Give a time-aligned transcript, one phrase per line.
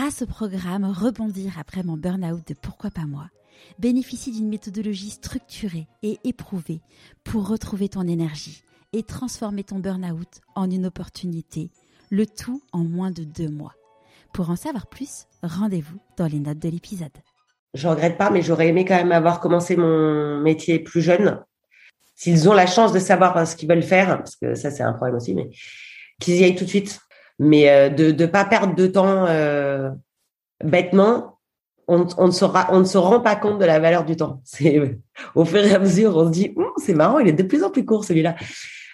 [0.00, 3.28] grâce au programme Rebondir après mon burn-out de Pourquoi pas moi,
[3.78, 6.80] bénéficie d'une méthodologie structurée et éprouvée
[7.22, 8.62] pour retrouver ton énergie
[8.94, 11.70] et transformer ton burn-out en une opportunité,
[12.08, 13.74] le tout en moins de deux mois.
[14.32, 17.12] Pour en savoir plus, rendez-vous dans les notes de l'épisode.
[17.74, 21.44] Je regrette pas, mais j'aurais aimé quand même avoir commencé mon métier plus jeune.
[22.14, 24.94] S'ils ont la chance de savoir ce qu'ils veulent faire, parce que ça c'est un
[24.94, 25.50] problème aussi, mais
[26.18, 27.00] qu'ils y aillent tout de suite.
[27.42, 29.88] Mais euh, de ne pas perdre de temps euh,
[30.62, 31.38] bêtement,
[31.88, 34.42] on, ne se rend pas compte de la valeur du temps.
[34.44, 35.00] C'est
[35.34, 37.70] au fur et à mesure, on se dit, c'est marrant, il est de plus en
[37.70, 38.36] plus court celui-là.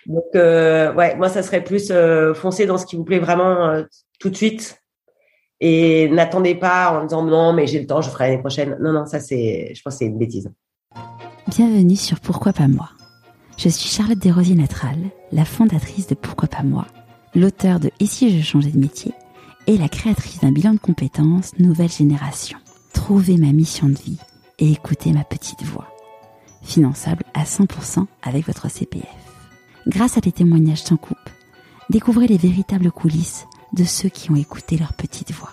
[0.07, 1.93] Donc euh, moi ça serait plus
[2.37, 3.83] foncer dans ce qui vous plaît vraiment
[4.21, 4.80] tout de suite
[5.59, 8.79] et n'attendez pas en disant non mais j'ai le temps, je ferai l'année prochaine.
[8.80, 10.49] Non non, ça c'est, je pense c'est une bêtise.
[11.49, 12.91] Bienvenue sur Pourquoi pas moi.
[13.57, 14.97] Je suis Charlotte Desrosiers-Natral,
[15.33, 16.87] la fondatrice de Pourquoi pas moi,
[17.37, 19.13] l'auteur de Et si je changeais de métier
[19.67, 22.59] et la créatrice d'un bilan de compétences Nouvelle Génération.
[22.93, 24.19] Trouvez ma mission de vie
[24.59, 25.87] et écoutez ma petite voix.
[26.63, 29.05] Finançable à 100% avec votre CPF.
[29.87, 31.19] Grâce à des témoignages sans coupe,
[31.91, 35.53] découvrez les véritables coulisses de ceux qui ont écouté leur petite voix.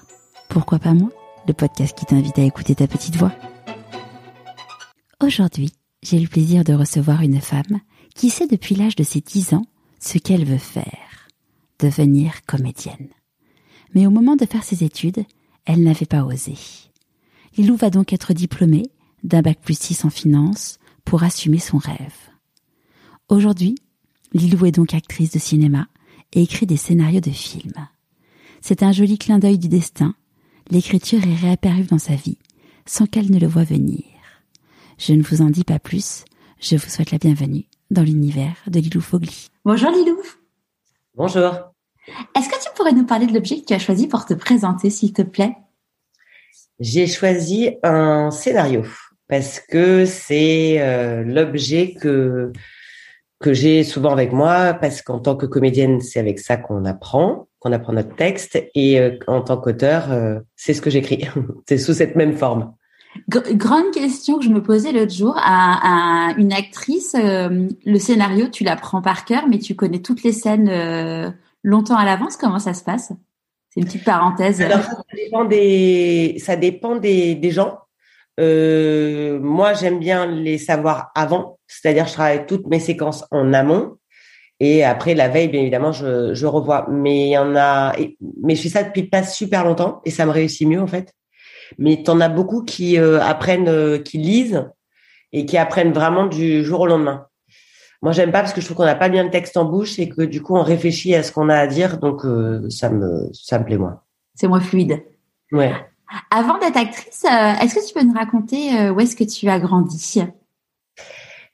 [0.49, 1.09] Pourquoi pas moi
[1.47, 3.33] Le podcast qui t'invite à écouter ta petite voix?
[5.21, 7.81] Aujourd'hui, j'ai le plaisir de recevoir une femme
[8.15, 9.65] qui sait depuis l'âge de ses 10 ans
[9.99, 11.12] ce qu'elle veut faire.
[11.83, 13.09] Devenir comédienne.
[13.93, 15.25] Mais au moment de faire ses études,
[15.65, 16.55] elle n'avait pas osé.
[17.57, 18.85] Lilou va donc être diplômée
[19.23, 22.15] d'un bac plus 6 en finance pour assumer son rêve.
[23.27, 23.75] Aujourd'hui,
[24.31, 25.87] Lilou est donc actrice de cinéma
[26.31, 27.89] et écrit des scénarios de films.
[28.61, 30.15] C'est un joli clin d'œil du destin.
[30.71, 32.37] L'écriture est réapparue dans sa vie
[32.85, 34.05] sans qu'elle ne le voie venir.
[34.97, 36.23] Je ne vous en dis pas plus.
[36.61, 39.49] Je vous souhaite la bienvenue dans l'univers de Lilou Fogli.
[39.65, 40.17] Bonjour Lilou.
[41.15, 41.72] Bonjour.
[42.35, 44.89] Est-ce que tu pourrais nous parler de l'objet que tu as choisi pour te présenter,
[44.89, 45.55] s'il te plaît?
[46.79, 48.83] J'ai choisi un scénario
[49.27, 52.51] parce que c'est euh, l'objet que
[53.43, 57.47] que j'ai souvent avec moi parce qu'en tant que comédienne, c'est avec ça qu'on apprend,
[57.59, 61.27] qu'on apprend notre texte et euh, en tant qu'auteur, euh, c'est ce que j'écris.
[61.67, 62.73] c'est sous cette même forme.
[63.31, 67.15] G grande question que je me posais l'autre jour à, à, une actrice.
[67.15, 72.05] Euh, le scénario, tu l'apprends par cœur, mais tu connais toutes les scènes longtemps à
[72.05, 72.37] l'avance.
[72.37, 73.11] Comment ça se passe?
[73.69, 74.61] C'est une petite parenthèse.
[74.61, 77.79] Alors, ça dépend des, ça dépend des, des gens.
[78.39, 83.97] Euh, moi, j'aime bien les savoir avant, c'est-à-dire je travaille toutes mes séquences en amont
[84.59, 86.87] et après la veille, bien évidemment, je, je revois.
[86.89, 87.95] Mais il y en a,
[88.41, 91.13] mais je fais ça depuis pas super longtemps et ça me réussit mieux en fait.
[91.77, 94.69] Mais t'en as beaucoup qui euh, apprennent, euh, qui lisent
[95.31, 97.27] et qui apprennent vraiment du jour au lendemain.
[98.03, 99.97] Moi, j'aime pas parce que je trouve qu'on n'a pas bien le texte en bouche
[99.97, 102.89] et que du coup, on réfléchit à ce qu'on a à dire, donc euh, ça
[102.89, 104.01] me ça me plaît moins.
[104.35, 105.01] C'est moins fluide.
[105.53, 105.71] Ouais.
[106.29, 109.47] Avant d'être actrice, euh, est-ce que tu peux nous raconter euh, où est-ce que tu
[109.47, 110.21] as grandi?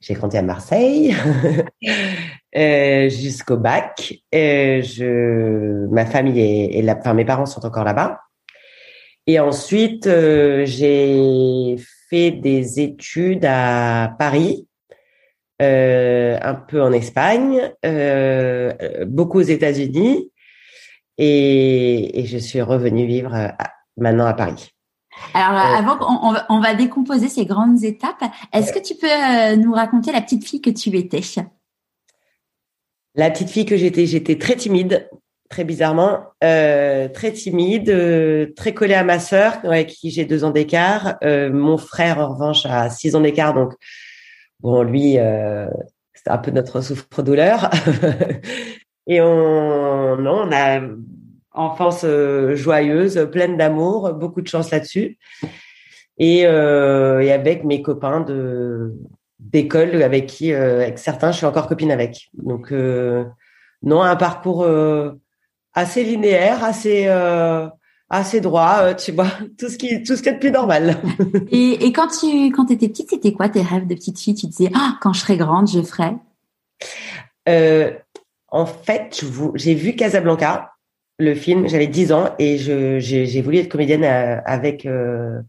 [0.02, 1.16] J'ai grandi à Marseille
[2.58, 4.16] euh, jusqu'au bac.
[4.34, 8.22] Euh, je, ma famille est, est là, enfin mes parents sont encore là-bas.
[9.28, 11.76] Et ensuite, euh, j'ai
[12.10, 14.68] fait des études à Paris,
[15.60, 17.72] un peu en Espagne,
[19.08, 20.32] beaucoup aux États-Unis,
[21.22, 23.54] et, et, je suis revenue vivre à,
[23.98, 24.72] maintenant à Paris.
[25.34, 29.08] Alors, euh, avant qu'on va, on va décomposer ces grandes étapes, est-ce que tu peux
[29.08, 31.22] euh, nous raconter la petite fille que tu étais?
[33.16, 35.10] La petite fille que j'étais, j'étais très timide,
[35.50, 40.44] très bizarrement, euh, très timide, euh, très collée à ma sœur, avec qui j'ai deux
[40.44, 41.16] ans d'écart.
[41.24, 43.74] Euh, mon frère, en revanche, a six ans d'écart, donc
[44.60, 47.70] bon, lui, c'est un peu notre souffre-douleur.
[49.08, 50.82] Et on, non, on a
[51.52, 55.18] enfance euh, joyeuse, pleine d'amour, beaucoup de chance là-dessus.
[56.18, 58.94] Et, euh, et, avec mes copains de
[59.40, 62.30] d'école avec qui, euh, avec certains, je suis encore copine avec.
[62.34, 63.26] Donc euh,
[63.82, 65.14] non, un parcours euh,
[65.74, 67.08] assez linéaire, assez
[68.10, 69.28] assez droit, tu vois,
[69.58, 70.98] tout ce qui tout ce qui est de plus normal.
[71.52, 74.36] et, et quand tu quand étais petite, c'était quoi tes rêves de petite fille?
[74.36, 76.12] Tu disais ah quand je serai grande, je ferai.
[78.52, 79.24] en fait,
[79.56, 80.72] j'ai vu Casablanca
[81.20, 85.42] le film, j'avais 10 ans et j'ai voulu être comédienne euh, avec euh,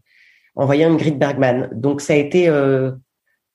[0.55, 1.69] en voyant une Ingrid Bergman.
[1.71, 2.91] Donc ça a été euh,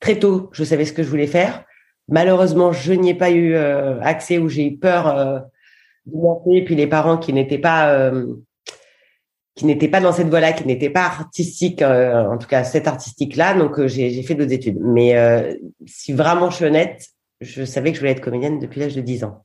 [0.00, 1.64] très tôt, je savais ce que je voulais faire.
[2.08, 5.40] Malheureusement, je n'y ai pas eu euh, accès ou j'ai eu peur euh,
[6.06, 6.64] de monter.
[6.64, 8.34] Puis les parents qui n'étaient pas euh,
[9.56, 13.54] qui n'étaient pas dans cette voie-là, qui n'étaient pas artistiques, en tout cas cette artistique-là.
[13.54, 14.78] Donc j'ai fait d'autres études.
[14.80, 15.16] Mais
[15.86, 17.00] si vraiment je suis honnête,
[17.40, 19.44] je savais que je voulais être comédienne depuis l'âge de 10 ans.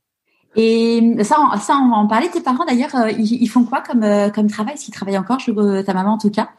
[0.54, 2.28] Et ça, ça, on va en parler.
[2.28, 5.38] Tes parents, d'ailleurs, euh, ils, font quoi comme, euh, comme travail Est-ce qu'ils travaillent encore
[5.38, 6.50] je, Ta maman, en tout cas?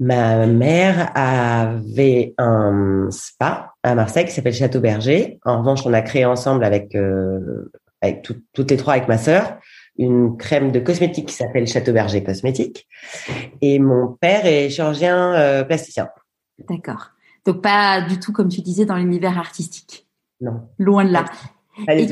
[0.00, 5.38] Ma mère avait un spa à Marseille qui s'appelle Château Berger.
[5.44, 7.70] En revanche, on a créé ensemble avec, euh,
[8.00, 9.58] avec toutes les trois avec ma sœur
[9.98, 12.86] une crème de cosmétique qui s'appelle Château Berger Cosmétique.
[13.60, 16.08] Et mon père est chirurgien plasticien.
[16.68, 17.10] D'accord.
[17.44, 20.06] Donc pas du tout, comme tu disais, dans l'univers artistique.
[20.40, 20.62] Non.
[20.78, 21.24] Loin de là.
[21.88, 22.06] Et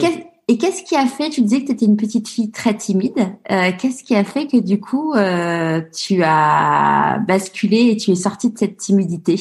[0.49, 3.19] et qu'est-ce qui a fait, tu disais que tu étais une petite fille très timide,
[3.51, 8.15] euh, qu'est-ce qui a fait que du coup euh, tu as basculé et tu es
[8.15, 9.41] sortie de cette timidité?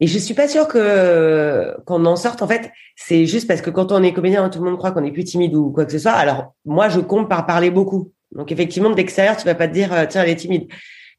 [0.00, 2.42] Et je suis pas sûre que qu'on en sorte.
[2.42, 5.04] En fait, c'est juste parce que quand on est comédien, tout le monde croit qu'on
[5.04, 6.12] est plus timide ou quoi que ce soit.
[6.12, 8.12] Alors moi, je compte par parler beaucoup.
[8.32, 10.68] Donc effectivement, d'extérieur, tu vas pas te dire euh, tiens, elle est timide,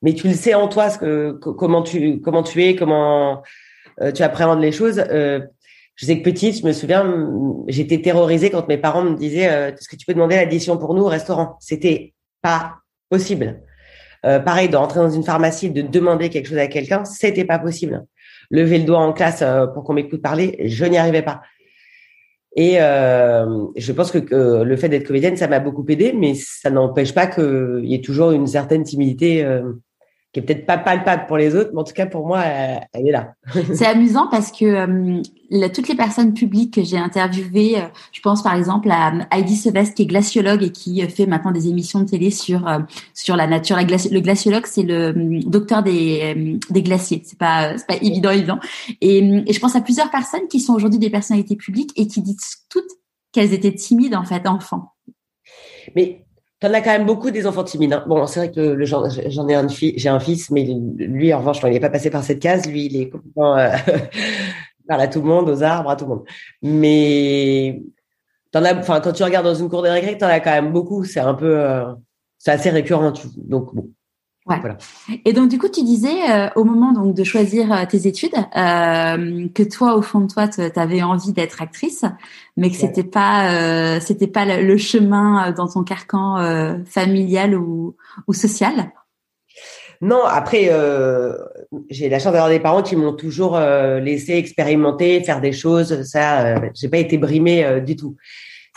[0.02, 3.44] mais tu le sais en toi, ce que comment tu comment tu es, comment
[4.16, 5.04] tu appréhendes les choses.
[6.02, 7.30] Je sais que petite, je me souviens,
[7.68, 10.96] j'étais terrorisée quand mes parents me disaient euh, Est-ce que tu peux demander l'addition pour
[10.96, 11.58] nous au restaurant?
[11.60, 12.78] C'était pas
[13.10, 13.62] possible.
[14.26, 17.60] Euh, pareil, de rentrer dans une pharmacie, de demander quelque chose à quelqu'un, c'était pas
[17.60, 18.04] possible.
[18.52, 21.42] Lever le doigt en classe euh, pour qu'on m'écoute parler, je n'y arrivais pas.
[22.56, 26.70] Et euh, je pense que, le fait d'être comédienne, ça m'a beaucoup aidé, mais ça
[26.70, 29.74] n'empêche pas qu'il y ait toujours une certaine timidité euh,
[30.34, 33.08] qui est peut-être pas palpable pour les autres, mais en tout cas pour moi, elle,
[33.08, 33.34] est là.
[33.74, 38.42] c'est amusant parce que euh, toutes les personnes publiques que j'ai interviewées, euh, je pense
[38.42, 42.10] par exemple à Heidi Sevest qui est glaciologue et qui fait maintenant des émissions de
[42.10, 42.80] télé sur euh,
[43.14, 43.76] sur la nature.
[43.76, 47.22] La le glaciologue, c'est le docteur des des glaciers.
[47.26, 48.60] C'est pas c'est pas évident évident.
[49.02, 52.22] Et, et je pense à plusieurs personnes qui sont aujourd'hui des personnalités publiques et qui
[52.22, 52.90] disent toutes
[53.34, 54.94] qu'elles étaient timides en fait enfant.
[55.96, 56.26] Mais
[56.62, 57.92] T'en as quand même beaucoup des enfants timides.
[57.92, 58.06] Hein.
[58.08, 61.40] Bon, c'est vrai que le, j'en ai un fils, j'ai un fils, mais lui, en
[61.40, 62.68] revanche, il n'est pas passé par cette case.
[62.68, 63.72] Lui, il est complètement euh,
[64.88, 66.24] parle à tout le monde, aux arbres, à tout le monde.
[66.62, 67.82] Mais
[68.52, 70.72] t'en as, enfin, quand tu regardes dans une cour de récré, t'en as quand même
[70.72, 71.04] beaucoup.
[71.04, 71.94] C'est un peu, euh,
[72.38, 73.12] c'est assez récurrent.
[73.38, 73.90] Donc bon,
[75.26, 78.36] et donc du coup, tu disais euh, au moment donc de choisir euh, tes études
[78.36, 82.06] euh, que toi, au fond de toi, tu avais envie d'être actrice,
[82.58, 87.96] mais que c'était pas c'était pas le, chemin dans ton carcan familial ou,
[88.28, 88.92] ou social?
[90.02, 90.72] Non, après,
[91.90, 96.04] j'ai la chance d'avoir des parents qui m'ont toujours laissé expérimenter, faire des choses.
[96.04, 98.16] Ça, j'ai pas été brimée du tout.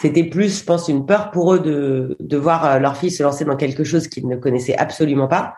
[0.00, 3.44] C'était plus, je pense, une peur pour eux de, de voir leur fille se lancer
[3.44, 5.54] dans quelque chose qu'ils ne connaissaient absolument pas.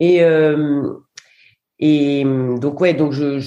[0.00, 0.92] Et euh,
[1.78, 3.38] et donc ouais, donc je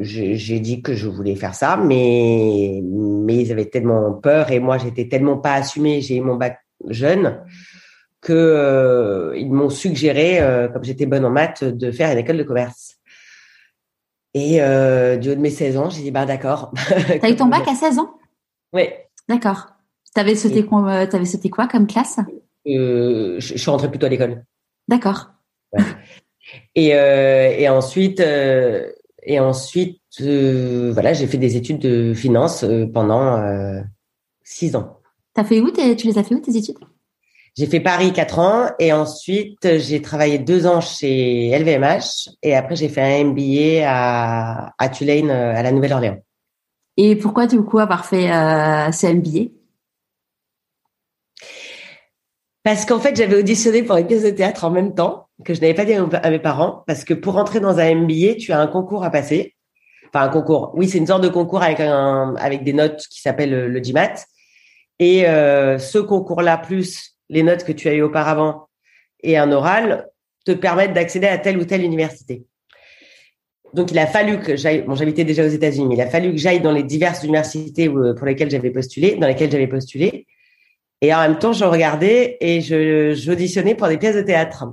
[0.00, 4.78] j'ai dit que je voulais faire ça, mais mais ils avaient tellement peur et moi
[4.78, 7.40] j'étais tellement pas assumée, j'ai eu mon bac jeune
[8.24, 12.38] que euh, ils m'ont suggéré, euh, comme j'étais bonne en maths, de faire une école
[12.38, 12.96] de commerce.
[14.32, 16.72] Et euh, du haut de mes 16 ans, j'ai dit bah d'accord.
[17.20, 18.14] T'as eu ton bac à 16 ans?
[18.72, 18.88] Oui.
[19.28, 19.68] D'accord.
[20.12, 22.18] T'avais sauté, avais sauté quoi comme classe?
[22.66, 24.44] Je, je suis rentrée plutôt à l'école.
[24.88, 25.33] D'accord.
[26.74, 28.90] Et, euh, et ensuite, euh,
[29.22, 33.42] et ensuite, euh, voilà, j'ai fait des études de finance pendant
[34.42, 34.98] six ans.
[35.34, 36.78] T'as fait où Tu les as fait où tes études?
[37.56, 42.74] J'ai fait Paris quatre ans et ensuite j'ai travaillé deux ans chez LVMH et après
[42.74, 46.18] j'ai fait un MBA à, à Tulane à la Nouvelle-Orléans.
[46.96, 49.50] Et pourquoi du coup avoir fait euh, ce MBA
[52.62, 55.60] Parce qu'en fait, j'avais auditionné pour une pièce de théâtre en même temps que je
[55.60, 56.84] n'avais pas dit à mes parents.
[56.86, 59.54] Parce que pour entrer dans un MBA, tu as un concours à passer.
[60.08, 60.72] Enfin, un concours.
[60.74, 64.14] Oui, c'est une sorte de concours avec un, avec des notes qui s'appelle le, GMAT.
[65.00, 68.68] Et euh, ce concours-là, plus les notes que tu as eues auparavant
[69.22, 70.08] et un oral,
[70.44, 72.44] te permettent d'accéder à telle ou telle université.
[73.72, 74.82] Donc, il a fallu que j'aille.
[74.82, 77.88] Bon, j'habitais déjà aux États-Unis, mais il a fallu que j'aille dans les diverses universités
[77.88, 80.26] pour lesquelles j'avais postulé, dans lesquelles j'avais postulé.
[81.00, 84.64] Et en même temps, je regardais et je j'auditionnais pour des pièces de théâtre.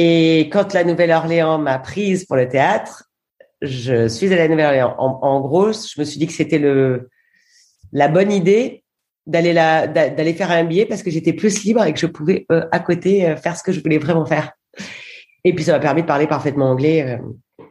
[0.00, 3.10] Et quand la Nouvelle-Orléans m'a prise pour le théâtre,
[3.62, 4.94] je suis à la Nouvelle-Orléans.
[4.96, 7.10] En, gros, je me suis dit que c'était le
[7.92, 8.84] la bonne idée
[9.26, 12.64] d'aller d'aller faire un billet parce que j'étais plus libre et que je pouvais euh,
[12.70, 14.52] à côté euh, faire ce que je voulais vraiment faire.
[15.42, 17.18] Et puis ça m'a permis de parler parfaitement anglais.
[17.18, 17.64] Euh.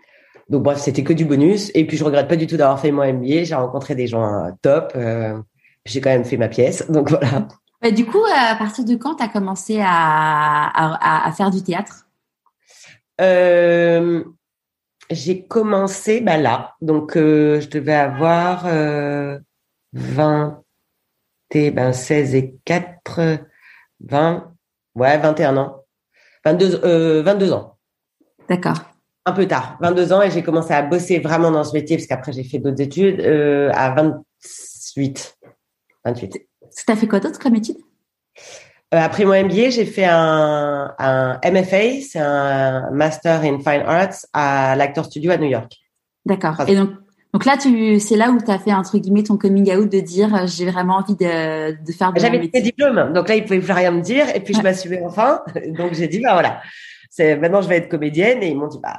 [0.50, 1.72] Donc bref, c'était que du bonus.
[1.76, 3.46] Et puis je regrette pas du tout d'avoir fait mon MBA.
[3.46, 4.92] J'ai rencontré des gens top
[5.86, 6.92] j'ai quand même fait ma pièce.
[6.92, 7.48] Donc voilà.
[7.90, 12.07] du coup, à partir de quand tu as commencé à, à, faire du théâtre?
[13.22, 14.24] Euh,
[15.10, 16.76] J'ai commencé bah, là.
[16.82, 19.40] Donc, euh, je devais avoir euh,
[19.94, 20.64] 20
[21.52, 23.40] et, ben, 16 et 4,
[24.02, 24.54] 20,
[24.96, 25.86] ouais, 21 ans.
[26.46, 27.78] 22, 22 euh, ans.
[28.50, 28.80] D'accord.
[29.26, 32.08] Un peu tard, 22 ans, et j'ai commencé à bosser vraiment dans ce métier, parce
[32.08, 35.38] qu'après j'ai fait d'autres études, euh, à 28.
[36.06, 36.32] 28.
[36.32, 37.78] Tu as fait quoi d'autre comme étude?
[38.38, 44.26] euh, après mon MBA, j'ai fait un, un MFA, c'est un Master in Fine Arts
[44.34, 45.74] à l'Actor Studio à New York.
[46.26, 46.56] D'accord.
[46.68, 46.92] Et donc,
[47.34, 50.00] donc là, tu, c'est là où tu as fait entre guillemets ton coming out de
[50.00, 53.44] dire euh, j'ai vraiment envie de, de faire de J'avais des diplômes, donc là ils
[53.44, 55.44] pouvaient plus rien me dire, et puis je m'assumais enfin,
[55.78, 56.62] donc j'ai dit bah voilà,
[57.10, 58.98] c'est maintenant je vais être comédienne, et ils m'ont dit bah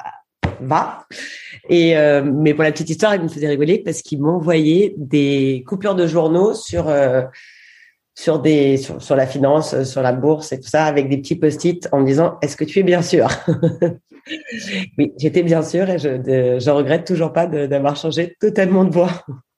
[0.60, 1.06] va.
[1.68, 5.64] Et euh, mais pour la petite histoire, ils me faisaient rigoler parce qu'ils m'envoyaient des
[5.66, 7.22] coupures de journaux sur euh,
[8.18, 11.36] sur des sur, sur, la finance, sur la bourse et tout ça, avec des petits
[11.36, 13.28] post-it en me disant est-ce que tu es bien sûr?
[14.98, 19.08] Oui, j'étais bien sûr et je je regrette toujours pas d'avoir changé totalement de voie.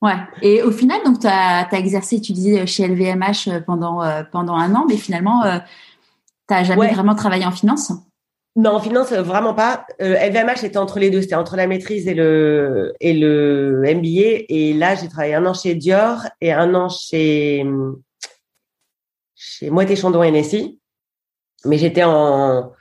[0.01, 0.15] Ouais.
[0.43, 4.01] Et au final, donc tu as, as, exercé, tu disais chez LVMH pendant
[4.31, 5.59] pendant un an, mais finalement, euh,
[6.47, 7.93] tu n'as jamais vraiment travaillé en finance?
[8.55, 9.87] Non, en finance, vraiment pas.
[10.01, 14.45] Euh, LVMH était entre les deux, c'était entre la maîtrise et le et le MBA.
[14.49, 17.65] Et là, j'ai travaillé un an chez Dior et un an chez
[19.61, 20.81] chez Moët Chandon et Nessie.
[21.67, 22.73] Mais j'étais en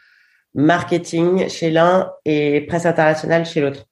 [0.54, 3.86] marketing chez l'un et presse internationale chez l'autre.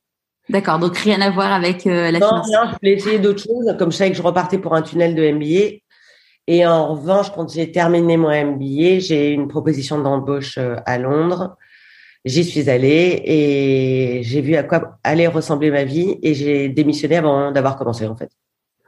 [0.50, 2.52] D'accord, donc rien à voir avec euh, la non, finance.
[2.52, 3.76] Non, je voulais essayer d'autres choses.
[3.78, 5.82] Comme je savais que je repartais pour un tunnel de MBA.
[6.48, 11.58] Et en revanche, quand j'ai terminé mon MBA, j'ai une proposition d'embauche euh, à Londres
[12.28, 17.16] J'y suis allée et j'ai vu à quoi allait ressembler ma vie et j'ai démissionné
[17.16, 18.30] avant d'avoir commencé en fait.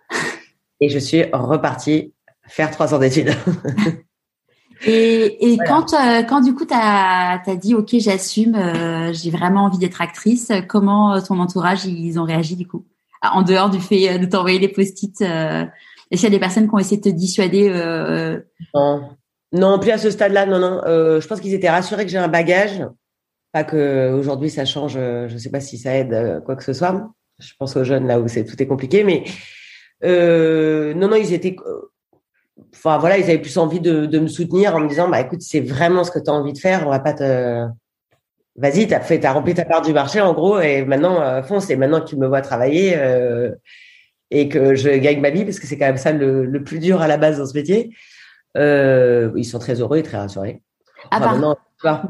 [0.82, 2.14] Et je suis repartie
[2.50, 3.32] faire trois ans d'études.
[4.86, 9.66] et, et quand, euh, quand du coup tu as, dit ok j'assume, euh, j'ai vraiment
[9.66, 12.86] envie d'être actrice, comment euh, ton entourage ils ont réagi du coup?
[13.22, 15.68] En dehors du fait de t'envoyer les post-it, est-ce
[16.10, 17.70] qu'il y a des personnes qui ont essayé de te dissuader
[18.74, 19.10] Non.
[19.52, 20.82] Non, plus à ce stade-là, non, non.
[20.86, 22.82] je pense qu'ils étaient rassurés que j'ai un bagage
[23.52, 27.12] pas que aujourd'hui ça change, je sais pas si ça aide quoi que ce soit.
[27.40, 29.24] Je pense aux jeunes là où c'est tout est compliqué, mais
[30.04, 31.56] euh, non non ils étaient,
[32.74, 35.42] enfin voilà ils avaient plus envie de, de me soutenir en me disant bah écoute
[35.42, 37.66] c'est vraiment ce que tu as envie de faire, on va pas te,
[38.56, 41.70] vas-y t'as fait t'as rempli ta part du marché en gros et maintenant euh, fonce
[41.70, 43.52] et maintenant que tu me vois travailler euh,
[44.32, 46.80] et que je gagne ma vie parce que c'est quand même ça le, le, plus
[46.80, 47.92] dur à la base dans ce métier.
[48.58, 50.62] Euh, ils sont très heureux et très rassurés.
[51.12, 51.56] Enfin,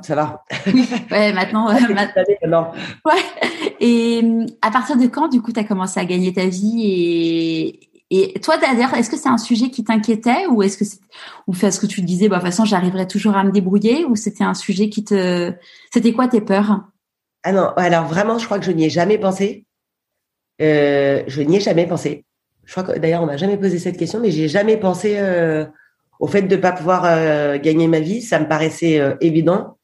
[0.02, 0.44] ça va.
[0.68, 1.68] Oui, ouais, maintenant.
[1.94, 2.72] maintenant.
[3.06, 3.76] Ouais.
[3.80, 6.82] Et hum, à partir de quand, du coup, tu as commencé à gagner ta vie
[6.84, 11.00] et, et toi, d'ailleurs, est-ce que c'est un sujet qui t'inquiétait ou est-ce que c'est,
[11.46, 14.16] ou ce que tu disais, bah, de toute façon, j'arriverai toujours à me débrouiller ou
[14.16, 15.54] c'était un sujet qui te,
[15.94, 16.82] c'était quoi tes peurs?
[17.44, 19.66] Ah non, alors vraiment, je crois que je n'y ai jamais pensé.
[20.62, 22.26] Euh, je n'y ai jamais pensé.
[22.66, 25.66] Je crois que d'ailleurs, on m'a jamais posé cette question, mais j'ai jamais pensé euh,
[26.20, 29.78] au fait de pas pouvoir euh, gagner ma vie, ça me paraissait euh, évident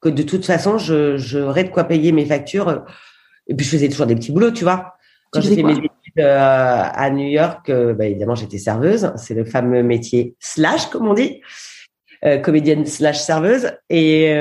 [0.00, 2.84] que de toute façon, je j'aurais de quoi payer mes factures.
[3.46, 4.94] Et puis je faisais toujours des petits boulots, tu vois.
[5.30, 9.12] Quand j'ai fait mes études à New York, bah, évidemment j'étais serveuse.
[9.16, 11.40] C'est le fameux métier slash, comme on dit,
[12.42, 13.72] comédienne slash serveuse.
[13.90, 14.32] Et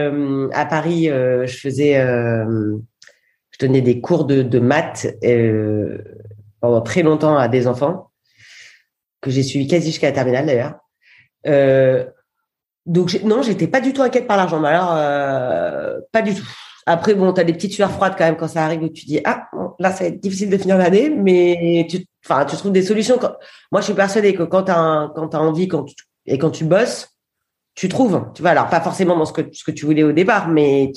[0.53, 5.07] à Paris, je faisais, je donnais des cours de, de maths
[6.61, 8.11] pendant très longtemps à des enfants
[9.21, 10.75] que j'ai suivi quasi jusqu'à la terminale d'ailleurs.
[11.47, 12.05] Euh,
[12.85, 14.63] donc non, j'étais pas du tout inquiète par l'argent.
[14.63, 16.47] Alors euh, pas du tout.
[16.85, 19.19] Après bon, t'as des petites sueurs froides quand même quand ça arrive où tu dis
[19.23, 22.81] ah là ça va être difficile de finir l'année, mais tu enfin tu trouves des
[22.81, 23.19] solutions.
[23.71, 25.85] Moi je suis persuadée que quand t'as quand as envie quand
[26.25, 27.09] et quand tu bosses,
[27.75, 28.31] tu trouves.
[28.33, 30.91] Tu vois alors pas forcément dans ce que ce que tu voulais au départ, mais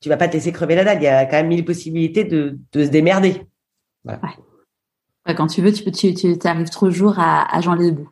[0.00, 0.98] tu, vas pas te laisser crever la dalle.
[0.98, 3.46] Il y a quand même mille possibilités de de se démerder.
[4.04, 4.20] Voilà.
[5.26, 5.34] Ouais.
[5.36, 8.10] Quand tu veux, tu peux tu, tu arrives toujours à, à joindre les bouts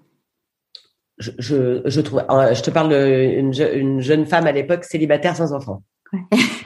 [1.20, 5.36] je, je, je, trouve, euh, je te parle d'une une jeune femme à l'époque célibataire
[5.36, 5.82] sans enfant.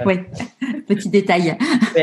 [0.06, 0.18] Oui,
[0.86, 1.56] petit détail,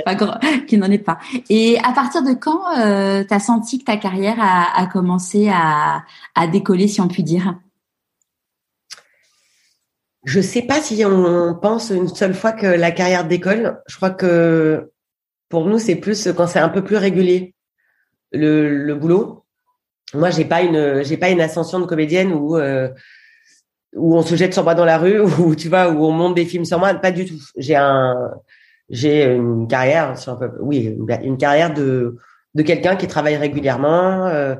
[0.06, 1.20] pas grand, qui n'en est pas.
[1.50, 5.50] Et à partir de quand euh, tu as senti que ta carrière a, a commencé
[5.50, 6.04] à,
[6.36, 7.56] à, décoller, si on peut dire?
[10.24, 13.82] Je sais pas si on pense une seule fois que la carrière décolle.
[13.88, 14.92] Je crois que
[15.50, 17.56] pour nous, c'est plus quand c'est un peu plus régulier
[18.32, 19.46] le, le boulot.
[20.14, 22.90] Moi j'ai pas une j'ai pas une ascension de comédienne où euh,
[23.96, 26.36] où on se jette sur moi dans la rue ou tu vois où on monte
[26.36, 26.94] des films sur moi.
[26.94, 27.40] Pas du tout.
[27.58, 28.32] J'ai un
[28.90, 30.16] j'ai une carrière
[30.60, 32.18] oui une carrière de
[32.56, 34.56] de quelqu'un qui travaille régulièrement euh,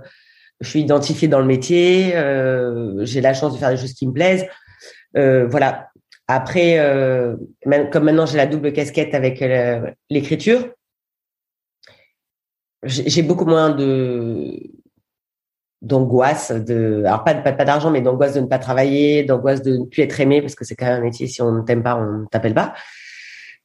[0.62, 4.08] je suis identifiée dans le métier euh, j'ai la chance de faire des choses qui
[4.08, 4.46] me plaisent.
[5.18, 5.90] Euh, voilà.
[6.28, 7.36] Après euh,
[7.92, 9.44] comme maintenant j'ai la double casquette avec
[10.10, 10.70] l'écriture
[12.84, 14.58] j'ai beaucoup moins de
[15.82, 19.78] d'angoisse de alors pas pas, pas d'argent mais d'angoisse de ne pas travailler d'angoisse de
[19.78, 21.82] ne plus être aimé parce que c'est quand même un métier si on ne t'aime
[21.82, 22.74] pas on ne t'appelle pas.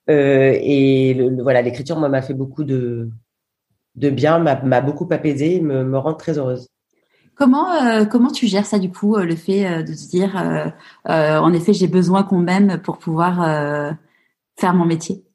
[0.08, 3.10] Euh, et voilà l'écriture moi m'a fait beaucoup de
[3.96, 6.68] de bien m'a beaucoup apaisé me, me rend très heureuse.
[7.34, 10.32] Comment euh, comment tu gères ça du coup, le fait de se dire,
[11.04, 13.96] en effet, j'ai besoin qu'on m'aime pour pouvoir
[14.58, 15.25] faire mon métier?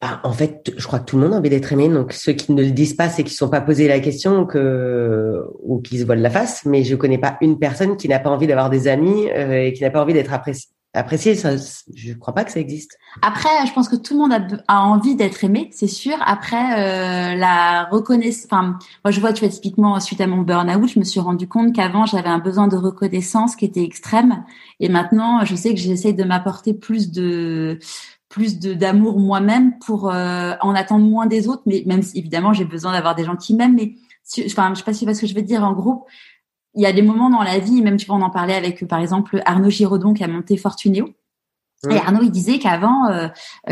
[0.00, 1.88] Bah, en fait, je crois que tout le monde a envie d'être aimé.
[1.88, 4.46] Donc, ceux qui ne le disent pas, c'est qu'ils ne sont pas posé la question
[4.46, 6.64] que, ou qu'ils se voilent la face.
[6.64, 9.82] Mais je connais pas une personne qui n'a pas envie d'avoir des amis et qui
[9.82, 11.50] n'a pas envie d'être apprécié apprécier, ça,
[11.94, 12.98] je crois pas que ça existe.
[13.22, 16.16] Après, je pense que tout le monde a, envie d'être aimé, c'est sûr.
[16.24, 20.88] Après, euh, la reconnaissance, enfin, moi je vois, tu vois, typiquement suite à mon burn-out,
[20.88, 24.44] je me suis rendu compte qu'avant j'avais un besoin de reconnaissance qui était extrême,
[24.80, 27.78] et maintenant je sais que j'essaie de m'apporter plus de
[28.28, 32.52] plus de d'amour moi-même pour euh, en attendre moins des autres, mais même si évidemment
[32.52, 33.94] j'ai besoin d'avoir des gens qui m'aiment, mais
[34.46, 35.64] enfin, je sais pas si tu vois ce que je veux dire.
[35.64, 36.06] En gros,
[36.74, 38.86] il y a des moments dans la vie, même tu vois, on en parlait avec
[38.86, 41.08] par exemple Arnaud Giraudon qui a monté Fortuneo.
[41.88, 43.28] Et Arnaud, il disait qu'avant, euh,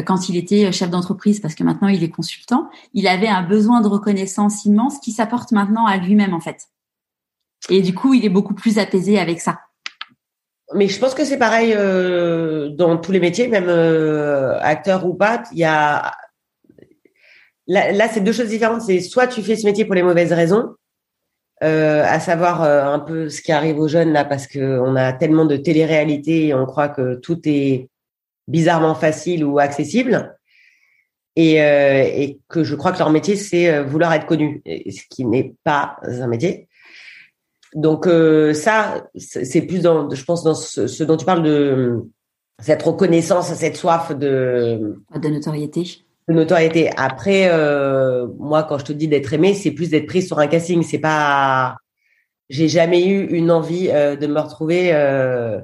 [0.06, 3.80] quand il était chef d'entreprise, parce que maintenant il est consultant, il avait un besoin
[3.80, 6.68] de reconnaissance immense qui s'apporte maintenant à lui-même en fait.
[7.68, 9.58] Et du coup, il est beaucoup plus apaisé avec ça.
[10.74, 15.14] Mais je pense que c'est pareil euh, dans tous les métiers, même euh, acteur ou
[15.14, 15.44] pas.
[15.52, 16.12] Il y a
[17.66, 18.82] là, là c'est deux choses différentes.
[18.82, 20.74] C'est soit tu fais ce métier pour les mauvaises raisons,
[21.62, 24.96] euh, à savoir euh, un peu ce qui arrive aux jeunes là, parce que on
[24.96, 27.88] a tellement de télé-réalité et on croit que tout est
[28.48, 30.36] bizarrement facile ou accessible,
[31.36, 35.24] et, euh, et que je crois que leur métier c'est vouloir être connu, ce qui
[35.24, 36.65] n'est pas un métier.
[37.76, 38.08] Donc
[38.54, 42.02] ça, c'est plus dans, je pense, dans ce, ce, dont tu parles de
[42.60, 46.90] cette reconnaissance, cette soif de de notoriété de notoriété.
[46.96, 50.46] Après, euh, moi, quand je te dis d'être aimé, c'est plus d'être prise sur un
[50.46, 50.82] casting.
[50.82, 51.76] C'est pas,
[52.48, 55.60] j'ai jamais eu une envie euh, de me retrouver, euh,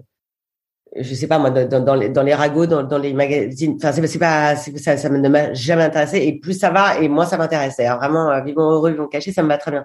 [0.95, 3.77] je sais pas moi, dans, dans, les, dans les ragots, dans, dans les magazines.
[3.83, 6.19] Enfin, c'est pas, ça, ça ne m'a jamais intéressé.
[6.19, 7.89] Et plus ça va, et moins ça m'intéressait.
[7.89, 9.85] Vraiment, euh, vivons heureux, vivons cachés, ça me va très bien.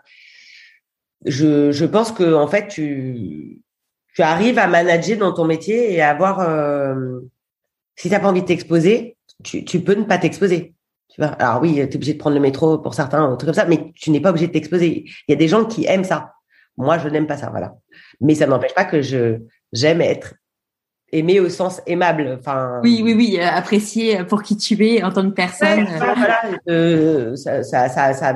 [1.25, 3.61] Je, je pense que en fait, tu,
[4.13, 7.19] tu arrives à manager dans ton métier et à avoir, euh,
[7.95, 10.73] si t'as pas envie de t'exposer, tu, tu peux ne pas t'exposer.
[11.09, 11.31] Tu vois?
[11.33, 13.65] Alors oui, tu es obligé de prendre le métro pour certains, un truc comme ça,
[13.65, 15.05] mais tu n'es pas obligé de t'exposer.
[15.27, 16.33] Il y a des gens qui aiment ça.
[16.77, 17.75] Moi, je n'aime pas ça, voilà.
[18.21, 19.39] Mais ça n'empêche pas que je
[19.73, 20.35] j'aime être
[21.11, 22.37] aimé au sens aimable.
[22.39, 22.79] Enfin.
[22.83, 25.87] Oui, oui, oui, apprécié pour qui tu es en tant que personne.
[25.97, 28.35] voilà, euh, ça, ça, ça, ça,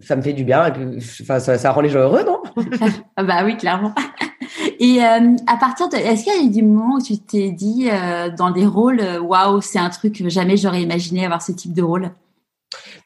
[0.00, 0.84] ça me fait du bien et puis,
[1.22, 2.42] enfin, ça, ça rend les gens heureux, non?
[3.16, 3.94] Ah Bah oui, clairement.
[4.80, 7.50] Et euh, à partir de, est-ce qu'il y a eu des moments où tu t'es
[7.50, 11.42] dit euh, dans des rôles, euh, waouh, c'est un truc que jamais j'aurais imaginé avoir
[11.42, 12.10] ce type de rôle?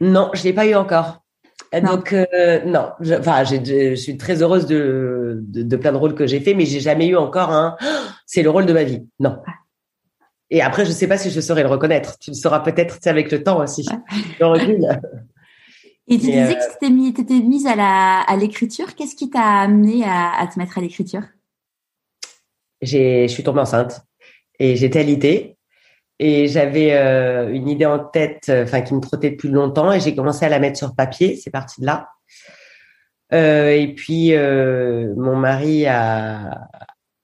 [0.01, 1.21] Non, je l'ai pas eu encore.
[1.83, 2.15] Donc
[2.67, 6.55] non, je, enfin, je suis très heureuse de, de, plein de rôles que j'ai fait,
[6.55, 7.77] mais j'ai jamais eu encore un.
[8.27, 9.05] C'est le rôle de ma vie.
[9.19, 9.39] Non.
[10.51, 12.17] Et après, je sais pas si je saurais le reconnaître.
[12.21, 13.85] Tu le sauras peut-être avec le temps aussi.
[16.07, 18.95] Et tu disais que tu étais mise à la à l'écriture.
[18.95, 21.23] Qu'est-ce qui t'a amené à, à te mettre à l'écriture?
[22.83, 24.03] Je suis tombée enceinte
[24.59, 25.57] et j'étais alitée
[26.19, 30.15] et j'avais euh, une idée en tête, enfin qui me trottait depuis longtemps et j'ai
[30.15, 31.37] commencé à la mettre sur papier.
[31.37, 32.11] C'est parti de là.
[33.33, 36.69] Euh, et puis euh, mon mari a,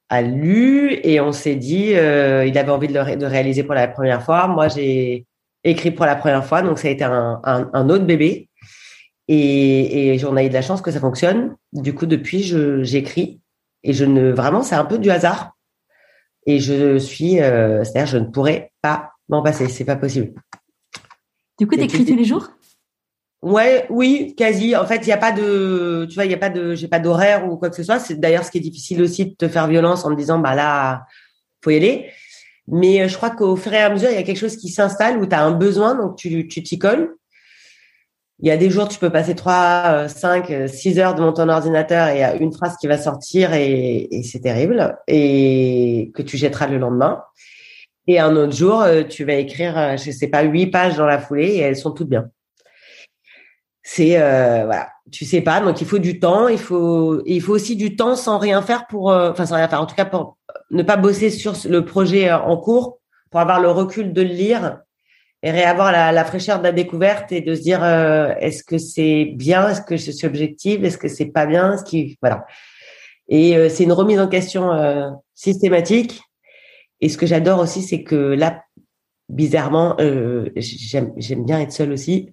[0.09, 3.75] a lu et on s'est dit, euh, il avait envie de le de réaliser pour
[3.75, 4.47] la première fois.
[4.47, 5.27] Moi, j'ai
[5.63, 8.49] écrit pour la première fois, donc ça a été un, un, un autre bébé.
[9.27, 11.55] Et, et on a eu de la chance que ça fonctionne.
[11.73, 12.41] Du coup, depuis,
[12.83, 13.39] j'écris
[13.83, 15.57] et je ne vraiment, c'est un peu du hasard.
[16.47, 19.67] Et je suis, euh, c'est-à-dire, je ne pourrais pas m'en passer.
[19.67, 20.33] C'est pas possible.
[21.59, 22.49] Du coup, t'écris tous les jours?
[23.43, 24.75] Ouais, oui, quasi.
[24.75, 26.87] En fait, il n'y a pas de, tu vois, il y a pas de, j'ai
[26.87, 27.99] pas d'horaire ou quoi que ce soit.
[27.99, 30.55] C'est d'ailleurs ce qui est difficile aussi de te faire violence en me disant, bah
[30.55, 31.05] là,
[31.63, 32.09] faut y aller.
[32.67, 34.69] Mais euh, je crois qu'au fur et à mesure, il y a quelque chose qui
[34.69, 37.15] s'installe où tu as un besoin, donc tu, tu t'y colles.
[38.41, 42.07] Il y a des jours, tu peux passer 3, 5, 6 heures devant ton ordinateur
[42.07, 46.37] et il y a une phrase qui va sortir et, c'est terrible et que tu
[46.37, 47.21] jetteras le lendemain.
[48.07, 51.05] Et un autre jour, euh, tu vas écrire, euh, je sais pas, 8 pages dans
[51.05, 52.29] la foulée et elles sont toutes bien.
[53.83, 57.53] C'est euh, voilà, tu sais pas, donc il faut du temps, il faut il faut
[57.53, 60.05] aussi du temps sans rien faire pour, euh, enfin sans rien faire, en tout cas
[60.05, 60.37] pour
[60.69, 62.99] ne pas bosser sur le projet en cours,
[63.29, 64.79] pour avoir le recul de le lire
[65.43, 68.77] et réavoir la, la, fraîcheur de la découverte et de se dire euh, est-ce que
[68.77, 72.45] c'est bien, est-ce que je suis objective, est-ce que c'est pas bien, ce qui voilà.
[73.27, 76.21] Et euh, c'est une remise en question euh, systématique.
[76.99, 78.63] Et ce que j'adore aussi, c'est que là,
[79.29, 79.97] bizarrement,
[80.55, 82.29] j'aime bien être seule aussi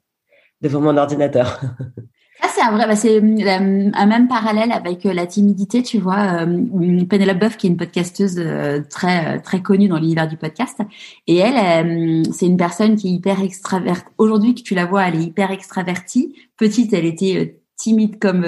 [0.60, 1.60] devant mon ordinateur.
[2.40, 6.44] Ça, c'est un vrai, bah, c'est un même parallèle avec euh, la timidité, tu vois.
[6.44, 10.78] Euh, Penelope Boeuf, qui est une podcasteuse euh, très très connue dans l'univers du podcast,
[11.26, 14.04] et elle, c'est une personne qui est hyper extravertie.
[14.18, 16.34] Aujourd'hui, que tu la vois, elle est hyper extravertie.
[16.56, 18.44] Petite, elle était timide comme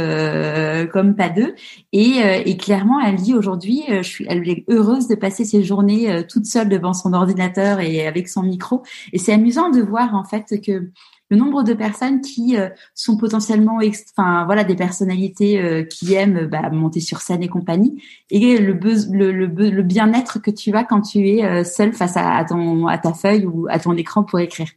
[0.93, 1.55] comme pas deux
[1.93, 6.27] et, et clairement elle dit aujourd'hui je suis elle est heureuse de passer ses journées
[6.29, 10.25] toute seule devant son ordinateur et avec son micro et c'est amusant de voir en
[10.25, 10.91] fait que
[11.31, 13.79] le nombre de personnes qui euh, sont potentiellement,
[14.17, 18.73] enfin voilà, des personnalités euh, qui aiment bah, monter sur scène et compagnie, et le,
[18.73, 22.89] le, le, le bien-être que tu as quand tu es euh, seul face à, ton
[22.89, 24.69] à ta feuille ou à ton écran pour écrire.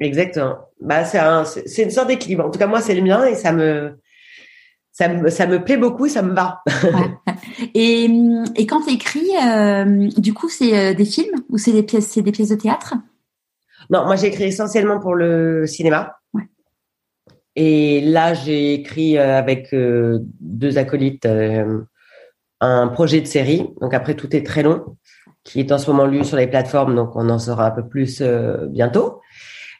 [0.00, 0.56] Exactement.
[0.80, 1.20] Bah c'est
[1.68, 2.46] c'est une sorte d'équilibre.
[2.46, 3.98] En tout cas moi c'est le mien et ça me
[4.90, 6.62] ça me, ça me plaît beaucoup, ça me va.
[7.74, 8.04] et,
[8.54, 9.28] et quand tu écris,
[10.16, 12.94] du coup, c'est des films ou c'est des pièces, c'est des pièces de théâtre?
[13.90, 16.16] Non, moi j'ai écrit essentiellement pour le cinéma.
[17.56, 21.80] Et là, j'ai écrit euh, avec euh, deux acolytes euh,
[22.60, 23.66] un projet de série.
[23.80, 24.96] Donc après, tout est très long,
[25.42, 27.88] qui est en ce moment lu sur les plateformes, donc on en saura un peu
[27.88, 28.22] plus
[28.68, 29.20] bientôt.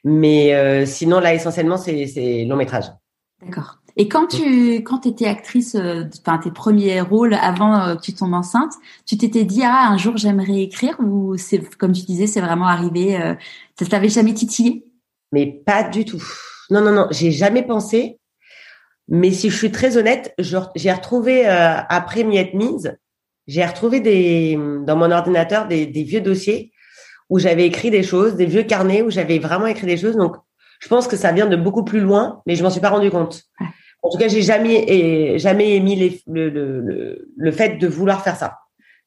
[0.04, 2.84] Mais sinon, là, essentiellement, c'est long métrage.
[3.42, 3.78] D'accord.
[3.96, 8.72] Et quand tu quand étais actrice, enfin tes premiers rôles avant que tu tombes enceinte,
[9.06, 12.66] tu t'étais dit ah un jour j'aimerais écrire ou c'est comme tu disais c'est vraiment
[12.66, 13.18] arrivé
[13.78, 14.84] ça t'avait jamais titillé?
[15.32, 16.22] Mais pas du tout.
[16.70, 18.18] Non, non, non, j'ai jamais pensé.
[19.08, 22.98] Mais si je suis très honnête, j'ai retrouvé euh, après Miette Mise,
[23.46, 26.72] j'ai retrouvé des dans mon ordinateur des, des vieux dossiers
[27.28, 30.16] où j'avais écrit des choses, des vieux carnets où j'avais vraiment écrit des choses.
[30.16, 30.36] Donc,
[30.80, 33.10] je pense que ça vient de beaucoup plus loin, mais je m'en suis pas rendu
[33.10, 33.44] compte.
[34.02, 38.22] En tout cas, j'ai jamais et jamais émis les, le, le, le, fait de vouloir
[38.22, 38.58] faire ça.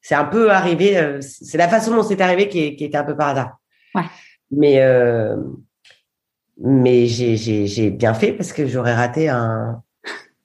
[0.02, 0.98] C'est un peu arrivé.
[0.98, 3.58] Euh, c'est la façon dont c'est arrivé qui, qui était un peu par hasard.
[3.94, 4.04] Ouais.
[4.50, 5.36] Mais euh,
[6.62, 9.82] mais j'ai bien fait parce que j'aurais raté un,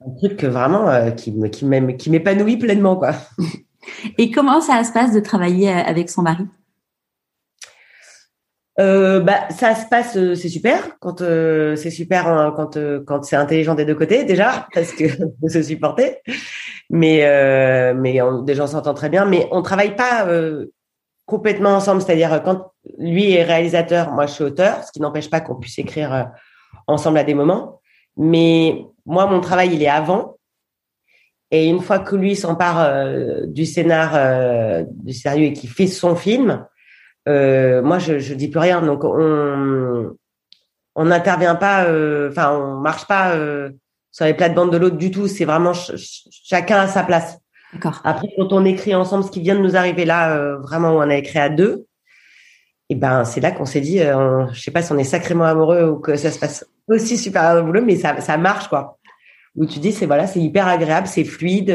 [0.06, 3.14] un, truc vraiment euh, qui me qui m'épanouit pleinement quoi.
[4.18, 6.46] Et comment ça se passe de travailler avec son mari?
[8.80, 13.24] Euh, bah ça se passe euh, c'est super quand euh, c'est super hein, quand quand
[13.24, 16.18] c'est intelligent des deux côtés déjà parce que faut se supporter
[16.90, 17.24] mais
[17.94, 20.28] mais on, des gens s'entendent très bien mais on travaille pas
[21.26, 25.42] complètement ensemble, c'est-à-dire quand lui est réalisateur, moi je suis auteur, ce qui n'empêche pas
[25.42, 26.24] qu'on puisse écrire euh,
[26.88, 27.82] ensemble à des moments.
[28.18, 30.38] Mais moi, mon travail, il est avant.
[31.52, 35.88] Et une fois que lui s'empare euh, du scénar, euh, du sérieux et qu'il fait
[35.88, 36.66] son film,
[37.28, 38.82] moi je, je dis plus rien.
[38.82, 40.16] Donc on
[40.98, 41.88] on n'intervient pas,
[42.30, 43.36] enfin on marche pas
[44.12, 45.28] sur les plates-bandes de l'autre du tout.
[45.28, 47.38] C'est vraiment chacun à sa place.
[48.04, 50.98] Après, quand on écrit ensemble, ce qui vient de nous arriver là, euh, vraiment où
[50.98, 51.86] on a écrit à deux,
[52.88, 55.04] et eh ben c'est là qu'on s'est dit, euh, je sais pas si on est
[55.04, 59.00] sacrément amoureux ou que ça se passe aussi super boulot, mais ça, ça marche quoi.
[59.56, 61.72] Où tu dis, c'est voilà, c'est hyper agréable, c'est fluide.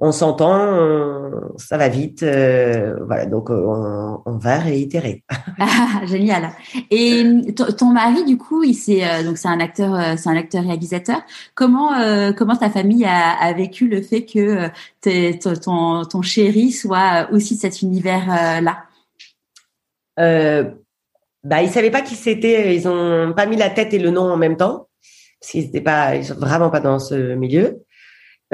[0.00, 1.22] Euh, on s'entend,
[1.58, 3.26] ça va vite, euh, voilà.
[3.26, 5.22] Donc euh, on, va réitérer.
[5.58, 6.50] Ah, génial.
[6.90, 7.24] Et
[7.54, 11.20] ton mari, du coup, il c'est euh, donc c'est un acteur, c'est un acteur réalisateur.
[11.54, 11.90] Comment
[12.36, 14.68] comment ta famille a, vécu le fait que
[15.02, 18.26] ton ton chéri soit aussi de cet univers
[18.62, 18.84] là
[21.44, 22.74] Bah ils savaient pas qui c'était.
[22.74, 24.88] Ils ont pas mis la tête et le nom en même temps
[25.40, 27.82] parce qu'ils étaient pas, ils sont vraiment pas dans ce milieu.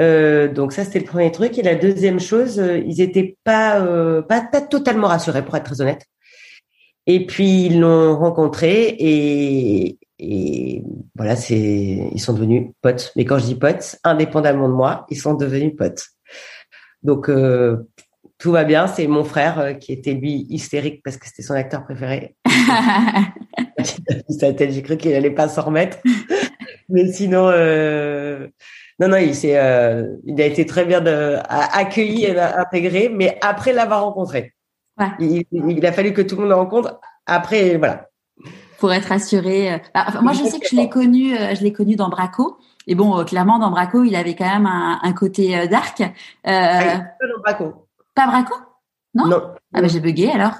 [0.01, 3.81] Euh, donc ça c'était le premier truc et la deuxième chose, euh, ils étaient pas,
[3.81, 6.05] euh, pas pas totalement rassurés pour être très honnête.
[7.05, 10.83] Et puis ils l'ont rencontré et, et
[11.15, 13.11] voilà c'est ils sont devenus potes.
[13.15, 16.05] Mais quand je dis potes, indépendamment de moi, ils sont devenus potes.
[17.03, 17.29] Donc
[18.37, 18.87] tout va bien.
[18.87, 22.35] C'est mon frère qui était lui hystérique parce que c'était son acteur préféré.
[24.59, 25.97] J'ai cru qu'il allait pas s'en remettre.
[26.89, 28.47] Mais sinon, euh,
[28.99, 33.37] non, non, il s'est, euh, il a été très bien de, accueilli et intégré, mais
[33.41, 34.53] après l'avoir rencontré.
[34.97, 35.45] Ouais.
[35.51, 36.99] Il, a fallu que tout le monde le rencontre.
[37.25, 38.09] Après, voilà.
[38.77, 39.73] Pour être assuré.
[39.73, 42.57] Euh, bah, moi, je sais que je l'ai connu, euh, je l'ai connu dans Braco.
[42.87, 46.01] Et bon, clairement, dans Braco, il avait quand même un, un côté dark.
[46.01, 46.05] Euh,
[46.43, 47.87] ah, pas dans Braco.
[48.15, 48.55] Pas Braco?
[49.13, 49.27] Non?
[49.27, 49.41] Non.
[49.73, 50.53] Ah bah j'ai bugué alors.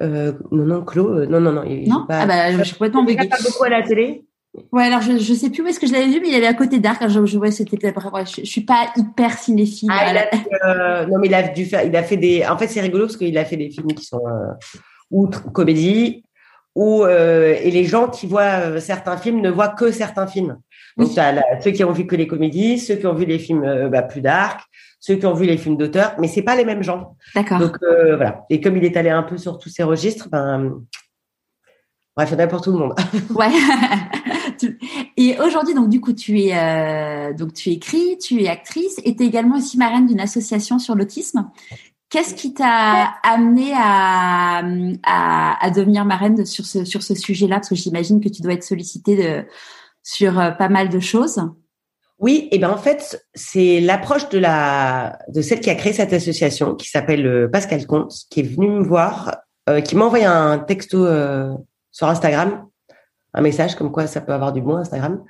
[0.00, 1.64] Euh, non, non, Claude, non, non, non.
[1.64, 2.06] non?
[2.06, 2.20] pas...
[2.20, 3.28] Ah bah, je suis complètement bugué.
[3.28, 4.27] pas beaucoup à la télé.
[4.72, 6.46] Ouais, alors je, je sais plus où est-ce que je l'avais vu, mais il avait
[6.46, 7.02] à côté d'Arc.
[7.08, 9.90] Je, je ouais, c'était ouais, je, je, suis pas hyper cinéphile.
[9.92, 12.44] Ah, il a fait, euh, non, mais il a dû faire, il a fait des.
[12.46, 14.52] En fait, c'est rigolo parce qu'il a fait des films qui sont euh,
[15.10, 16.24] outre comédie,
[16.74, 20.58] ou euh, et les gens qui voient euh, certains films ne voient que certains films.
[20.96, 23.88] Donc, as ceux qui ont vu que les comédies, ceux qui ont vu les films
[23.88, 24.62] bah, plus dark,
[24.98, 27.16] ceux qui ont vu les films d'auteur, mais c'est pas les mêmes gens.
[27.36, 27.60] D'accord.
[27.60, 28.44] Donc voilà.
[28.50, 30.80] Et comme il est allé un peu sur tous ces registres, ben
[32.16, 32.94] bref, il y en a pour tout le monde.
[33.34, 33.46] ouais.
[35.16, 39.16] Et aujourd'hui, donc du coup, tu es euh, donc tu écris, tu es actrice, et
[39.16, 41.50] tu es également aussi marraine d'une association sur l'autisme.
[42.10, 44.62] Qu'est-ce qui t'a amené à,
[45.04, 47.56] à, devenir marraine sur ce sur ce sujet-là?
[47.56, 49.44] Parce que j'imagine que tu dois être sollicitée
[50.02, 51.42] sur pas mal de choses.
[52.18, 56.14] Oui, et ben en fait, c'est l'approche de la de celle qui a créé cette
[56.14, 59.36] association, qui s'appelle Pascal Comte, qui est venue me voir,
[59.84, 61.06] qui m'a envoyé un texto
[61.92, 62.64] sur Instagram
[63.34, 65.22] un message comme quoi ça peut avoir du bon Instagram.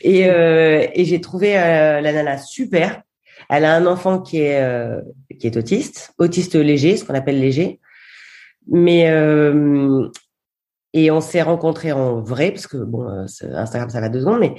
[0.00, 3.02] Et, euh, et j'ai trouvé euh, la nana super.
[3.48, 5.00] Elle a un enfant qui est euh,
[5.38, 7.80] qui est autiste, autiste léger, ce qu'on appelle léger.
[8.66, 10.08] Mais euh,
[10.92, 14.54] et on s'est rencontrés en vrai parce que bon, Instagram ça va deux secondes, mais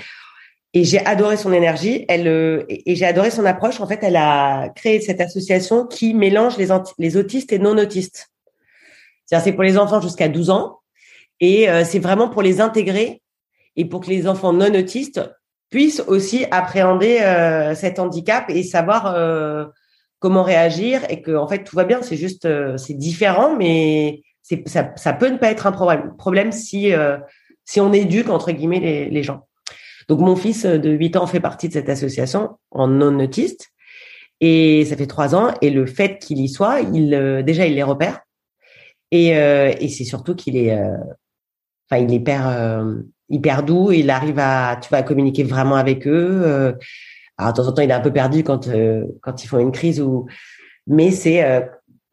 [0.73, 2.05] et j'ai adoré son énergie.
[2.07, 3.79] Elle et, et j'ai adoré son approche.
[3.81, 6.67] En fait, elle a créé cette association qui mélange les
[6.99, 8.29] les autistes et non autistes.
[9.25, 10.81] C'est-à-dire c'est pour les enfants jusqu'à 12 ans
[11.39, 13.21] et euh, c'est vraiment pour les intégrer
[13.75, 15.21] et pour que les enfants non autistes
[15.69, 19.65] puissent aussi appréhender euh, cet handicap et savoir euh,
[20.19, 22.01] comment réagir et que en fait tout va bien.
[22.01, 26.15] C'est juste c'est différent, mais c'est ça, ça peut ne pas être un problème.
[26.17, 26.91] Problème si
[27.65, 29.47] si on éduque entre guillemets les, gens.
[30.07, 33.71] Donc mon fils de 8 ans fait partie de cette association en non autiste
[34.39, 37.83] et ça fait trois ans et le fait qu'il y soit, il déjà il les
[37.83, 38.21] repère
[39.11, 40.77] et, et c'est surtout qu'il est
[41.89, 42.95] enfin, il est hyper, euh,
[43.29, 43.91] hyper doux.
[43.91, 46.41] Il arrive à, tu communiquer vraiment avec eux.
[46.43, 46.73] Euh,
[47.37, 49.59] alors, de temps en temps, il est un peu perdu quand euh, quand ils font
[49.59, 50.25] une crise ou,
[50.87, 51.43] mais c'est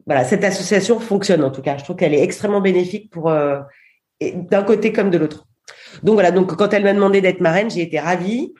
[0.05, 1.77] voilà, cette association fonctionne en tout cas.
[1.77, 5.45] Je trouve qu'elle est extrêmement bénéfique pour d'un côté comme de l'autre.
[6.01, 8.53] Donc voilà, donc quand elle m'a demandé d'être marraine, j'ai été ravie.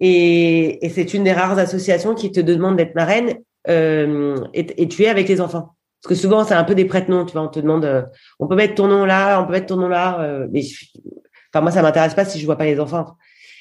[0.00, 3.38] Et, et c'est une des rares associations qui te demande d'être marraine
[3.68, 5.74] euh, et, tu es avec les enfants.
[6.04, 7.42] Parce que souvent, c'est un peu des prête-noms, tu vois.
[7.42, 8.02] On te demande, euh,
[8.38, 10.20] on peut mettre ton nom là, on peut mettre ton nom là.
[10.20, 10.60] Euh, mais
[11.50, 13.16] enfin, moi, ça m'intéresse pas si je vois pas les enfants.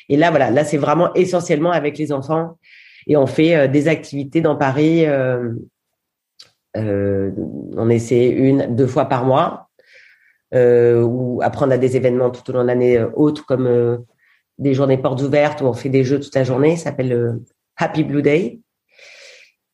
[0.10, 2.58] Et là, voilà, là, c'est vraiment essentiellement avec les enfants.
[3.08, 5.06] Et on fait euh, des activités dans Paris.
[6.76, 9.70] on essaie une, deux fois par mois,
[10.54, 14.04] ou apprendre à des événements tout au long de l'année autres, comme
[14.58, 16.76] des journées portes ouvertes où on fait des jeux toute la journée.
[16.76, 17.40] Ça s'appelle
[17.78, 18.60] Happy Blue Day.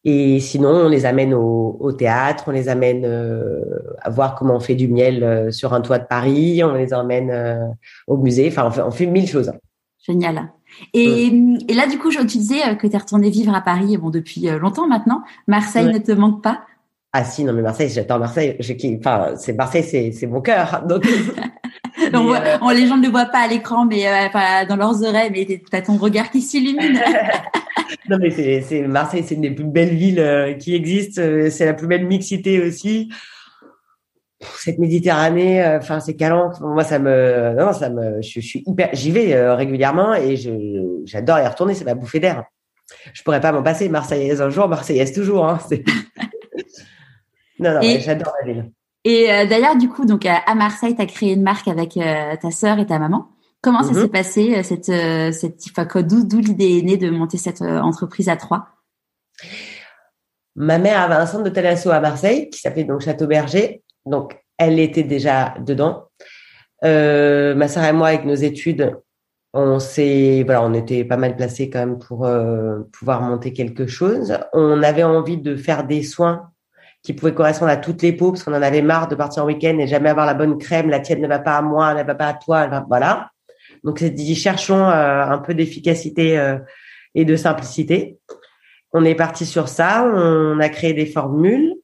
[0.06, 3.62] Et sinon, on les amène au, au théâtre, on les amène euh,
[4.02, 6.94] à voir comment on fait du miel euh, sur un toit de Paris, on les
[6.94, 7.66] emmène euh,
[8.08, 8.48] au musée.
[8.48, 9.52] Enfin, on fait, on fait mille choses.
[10.00, 10.52] Génial.
[10.94, 11.58] Et, mm.
[11.68, 14.10] et là, du coup, je, tu disais que tu es retourné vivre à Paris bon,
[14.10, 15.22] depuis longtemps maintenant.
[15.48, 16.62] Marseille ne te manque pas?
[17.12, 18.56] Ah si, non, mais Marseille, j'attends Marseille.
[18.60, 20.86] Je, enfin, c'est Marseille, c'est, c'est mon cœur.
[20.88, 21.06] Donc,
[22.14, 25.04] on voit, on, les gens ne le voient pas à l'écran, mais enfin, dans leurs
[25.04, 27.00] oreilles, mais tu as ton regard qui s'illumine.
[28.10, 31.22] non, mais c'est, Marseille, c'est une des plus belles villes euh, qui existent.
[31.22, 33.12] Euh, c'est la plus belle mixité aussi.
[34.58, 36.52] Cette Méditerranée, euh, enfin, c'est calant.
[36.62, 41.40] Moi, ça me, non, ça me, je, suis hyper, j'y vais régulièrement et je, j'adore
[41.40, 41.74] y retourner.
[41.74, 42.46] C'est ma bouffée d'air.
[43.14, 43.90] Je pourrais pas m'en passer.
[43.90, 45.48] Marseillaise un jour, Marseillaise toujours.
[45.48, 45.60] Hein,
[47.60, 48.72] non, non, j'adore la ville.
[49.06, 52.80] Et d'ailleurs, du coup, donc à Marseille, tu as créé une marque avec ta sœur
[52.80, 53.30] et ta maman.
[53.62, 54.10] Comment ça s'est mhm.
[54.10, 58.30] passé euh, cette euh, cette d'où d'où l'idée est née de monter cette euh, entreprise
[58.30, 58.70] à trois?
[60.56, 63.84] Ma mère avait un centre de thalasso à Marseille qui s'appelait donc Château Berger.
[64.06, 66.06] Donc elle était déjà dedans.
[66.86, 68.98] Euh, ma sœur et moi avec nos études,
[69.54, 72.30] on s'est voilà, on était pas mal placés quand même pour
[72.94, 74.38] pouvoir monter quelque chose.
[74.54, 76.50] On avait envie de faire des soins
[77.04, 79.48] qui pouvaient correspondre à toutes les peaux parce qu'on en avait marre de partir en
[79.48, 80.90] week-end et jamais avoir la bonne crème.
[80.90, 82.68] La tienne ne va pas à moi, elle ne va pas à toi.
[82.88, 83.32] voilà.
[83.84, 86.58] Donc, c'est dit, cherchons euh, un peu d'efficacité euh,
[87.16, 88.18] et de simplicité.
[88.92, 90.04] On est parti sur ça.
[90.04, 91.76] On a créé des formules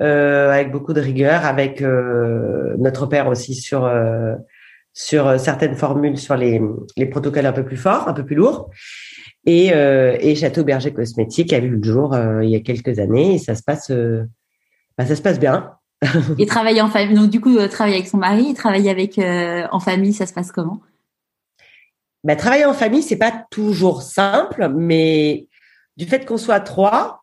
[0.00, 3.90] euh, avec beaucoup de rigueur, avec notre père aussi sur
[4.96, 6.62] sur certaines formules, sur les,
[6.96, 8.70] les protocoles un peu plus forts, un peu plus lourds.
[9.46, 13.38] Et, et Château Berger Cosmétique a vu le jour il y a quelques années et
[13.38, 13.92] ça se passe,
[14.96, 15.72] bah, ça se passe bien.
[16.38, 17.14] et travailler en famille.
[17.14, 20.80] Donc du coup, travailler avec son mari, travailler avec en famille, ça se passe comment?
[22.24, 25.46] Bah, travailler en famille, c'est pas toujours simple, mais
[25.98, 27.22] du fait qu'on soit trois,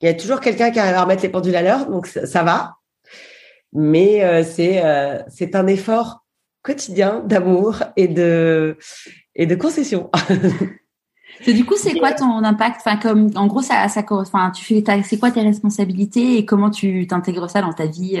[0.00, 2.42] il y a toujours quelqu'un qui arrive à remettre les pendules à l'heure, donc ça,
[2.44, 2.76] va.
[3.72, 6.24] Mais euh, c'est euh, c'est un effort
[6.62, 8.76] quotidien d'amour et de
[9.34, 10.10] et de concession.
[11.44, 12.80] du coup, c'est quoi ton impact?
[12.84, 16.70] Enfin, comme en gros, ça, ça, enfin, tu fais, c'est quoi tes responsabilités et comment
[16.70, 18.20] tu t'intègres ça dans ta vie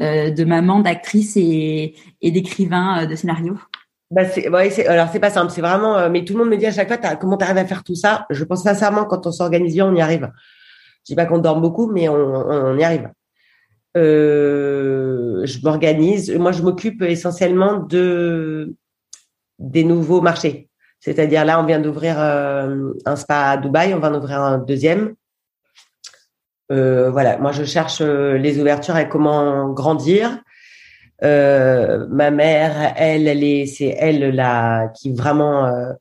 [0.00, 3.56] euh, de maman, d'actrice et, et d'écrivain de scénario?
[4.12, 5.96] Bah c'est, ouais, c'est, alors c'est pas simple, c'est vraiment.
[5.96, 7.82] Euh, mais tout le monde me dit à chaque fois, t'as, comment t'arrives à faire
[7.82, 8.26] tout ça?
[8.28, 10.30] Je pense sincèrement, quand on s'organise bien, on y arrive.
[10.98, 13.08] Je dis pas qu'on dort beaucoup, mais on, on, y arrive.
[13.96, 16.30] Euh, je m'organise.
[16.30, 18.74] Moi, je m'occupe essentiellement de
[19.58, 20.68] des nouveaux marchés.
[21.02, 24.58] C'est-à-dire là, on vient d'ouvrir euh, un spa à Dubaï, on va en ouvrir un
[24.58, 25.14] deuxième.
[26.70, 30.38] Euh, voilà, moi je cherche euh, les ouvertures et comment grandir.
[31.24, 35.92] Euh, ma mère, elle, elle est, c'est elle là qui vraiment euh,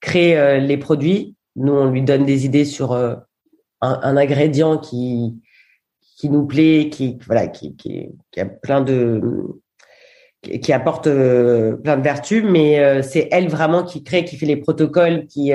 [0.00, 1.36] crée les produits.
[1.54, 3.26] Nous, on lui donne des idées sur un,
[3.80, 5.40] ingrédient qui
[6.16, 9.20] qui nous plaît, qui voilà, qui, qui a plein de
[10.42, 15.26] qui apporte plein de vertus, mais c'est elle vraiment qui crée, qui fait les protocoles,
[15.26, 15.52] qui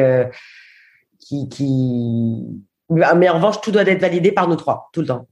[1.19, 2.43] qui, qui...
[2.89, 5.27] Mais en revanche, tout doit être validé par nous trois, tout le temps.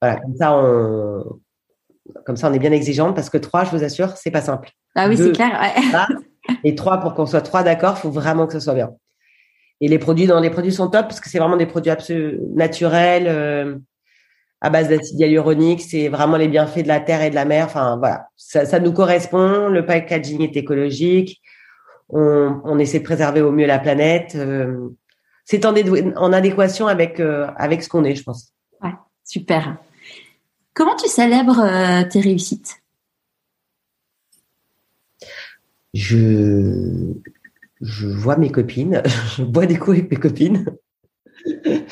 [0.00, 1.38] Voilà, comme ça, on,
[2.24, 4.70] comme ça, on est bien exigeante parce que trois, je vous assure, c'est pas simple.
[4.94, 5.60] Ah oui, c'est clair.
[5.60, 6.16] Ouais.
[6.64, 8.90] et trois, pour qu'on soit trois d'accord, faut vraiment que ce soit bien.
[9.80, 12.42] Et les produits, dans les produits sont top parce que c'est vraiment des produits absolument
[12.54, 13.76] naturels, euh,
[14.62, 15.82] à base d'acide hyaluronique.
[15.82, 17.66] C'est vraiment les bienfaits de la terre et de la mer.
[17.66, 18.28] Enfin, voilà.
[18.36, 19.68] Ça, ça nous correspond.
[19.68, 21.42] Le packaging est écologique.
[22.08, 24.34] On, on, essaie de préserver au mieux la planète.
[24.36, 24.88] Euh,
[25.44, 28.52] c'est en, en, adéquation avec, euh, avec ce qu'on est, je pense.
[28.80, 28.92] Ouais,
[29.24, 29.78] super.
[30.74, 32.76] Comment tu célèbres euh, tes réussites?
[35.92, 37.12] Je,
[37.80, 39.02] je vois mes copines,
[39.36, 40.64] je bois des coups avec mes copines.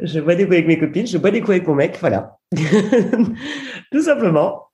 [0.00, 2.38] je bois des coups avec mes copines, je bois des coups avec mon mec, voilà.
[3.92, 4.64] Tout simplement.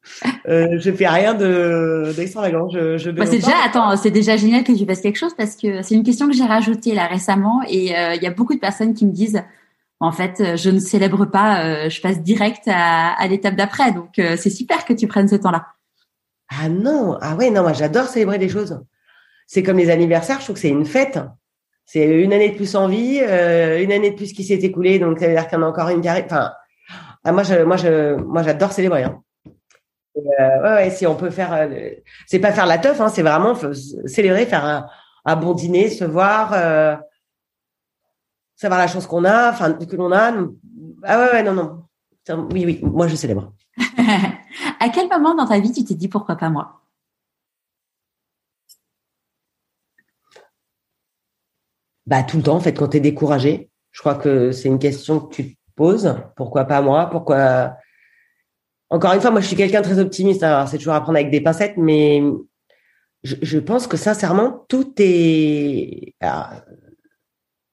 [0.48, 2.68] Euh, je fais rien de d'extravagant.
[2.68, 5.56] Je, je bah, c'est déjà, attends, c'est déjà génial que tu fasses quelque chose parce
[5.56, 8.54] que c'est une question que j'ai rajoutée là récemment et euh, il y a beaucoup
[8.54, 9.42] de personnes qui me disent
[10.00, 13.92] en fait, euh, je ne célèbre pas, euh, je passe direct à, à l'étape d'après.
[13.92, 15.66] Donc, euh, c'est super que tu prennes ce temps-là.
[16.50, 18.80] Ah non, ah ouais, non, moi j'adore célébrer des choses.
[19.46, 21.18] C'est comme les anniversaires, je trouve que c'est une fête.
[21.86, 25.18] C'est une année de plus en vie, une année de plus qui s'est écoulée, donc
[25.18, 26.24] ça veut dire qu'il y en a encore une qui arrive.
[26.26, 26.52] Enfin,
[27.24, 29.04] ah, moi, je, moi, je, moi, j'adore célébrer.
[29.04, 29.20] Hein.
[30.16, 31.68] ouais, ouais, si on peut faire,
[32.26, 33.54] c'est pas faire la teuf, hein, c'est vraiment
[34.06, 34.86] célébrer, faire un,
[35.24, 36.54] un, bon dîner, se voir
[38.56, 40.32] savoir la chance qu'on a, enfin que l'on a.
[41.02, 41.84] Ah ouais, ouais, non, non.
[42.52, 43.52] Oui, oui, moi je célèbre.
[44.80, 46.80] à quel moment dans ta vie tu t'es dit pourquoi pas moi?
[52.06, 53.70] Bah tout le temps en fait quand tu es découragé.
[53.92, 56.16] Je crois que c'est une question que tu te poses.
[56.36, 57.08] Pourquoi pas moi?
[57.10, 57.76] Pourquoi?
[58.90, 60.42] Encore une fois, moi je suis quelqu'un de très optimiste.
[60.42, 62.22] Alors c'est toujours à prendre avec des pincettes, mais
[63.22, 66.14] je, pense que sincèrement tout est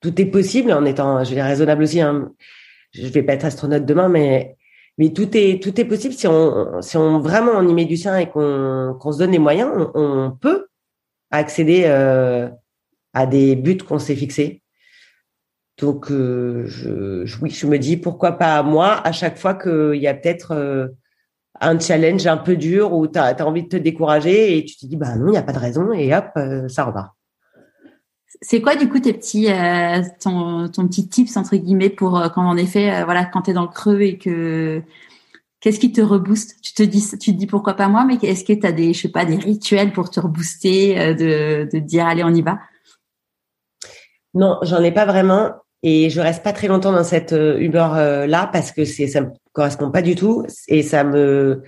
[0.02, 2.02] tout est possible en étant, je vais raisonnable aussi.
[2.02, 2.32] Hein.
[2.94, 4.58] Je vais pas être astronaute demain, mais
[4.98, 7.98] mais tout est tout est possible si on si on vraiment on y met du
[7.98, 10.68] sien et qu'on qu'on se donne les moyens, on, on peut
[11.32, 12.50] accéder euh,
[13.14, 14.62] à des buts qu'on s'est fixés.
[15.78, 20.08] Donc euh, je, oui, je me dis pourquoi pas moi à chaque fois qu'il y
[20.08, 20.88] a peut-être euh,
[21.62, 24.86] un challenge un peu dur où tu as, envie de te décourager et tu te
[24.86, 27.12] dis bah non, il n'y a pas de raison et hop, euh, ça repart.
[28.42, 32.30] C'est quoi du coup tes petits euh, ton, ton petit tips entre guillemets pour euh,
[32.30, 34.82] quand en effet voilà quand tu es dans le creux et que
[35.60, 36.56] qu'est-ce qui te rebooste?
[36.64, 38.94] Tu te dis tu te dis pourquoi pas moi mais est-ce que tu as des
[38.94, 42.60] je sais pas des rituels pour te rebooster de de dire allez on y va?
[44.34, 45.52] Non, j'en ai pas vraiment
[45.84, 47.96] et je reste pas très longtemps dans cette humeur
[48.28, 51.64] là parce que c'est ça me correspond pas du tout et ça me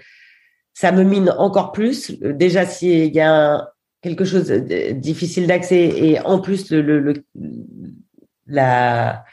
[0.73, 2.11] ça me mine encore plus.
[2.21, 3.69] Déjà s'il y a
[4.01, 7.13] quelque chose de difficile d'accès et en plus le, le,
[8.47, 9.23] la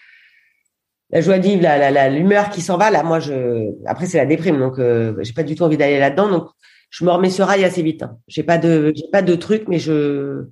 [1.10, 4.18] la joie de vivre, la, la, l'humeur qui s'en va, là, moi, je, après, c'est
[4.18, 6.48] la déprime, donc, euh, j'ai pas du tout envie d'aller là-dedans, donc,
[6.90, 8.02] je me remets sur rail assez vite.
[8.02, 8.18] Hein.
[8.28, 10.44] J'ai pas de, j'ai pas de truc, mais je,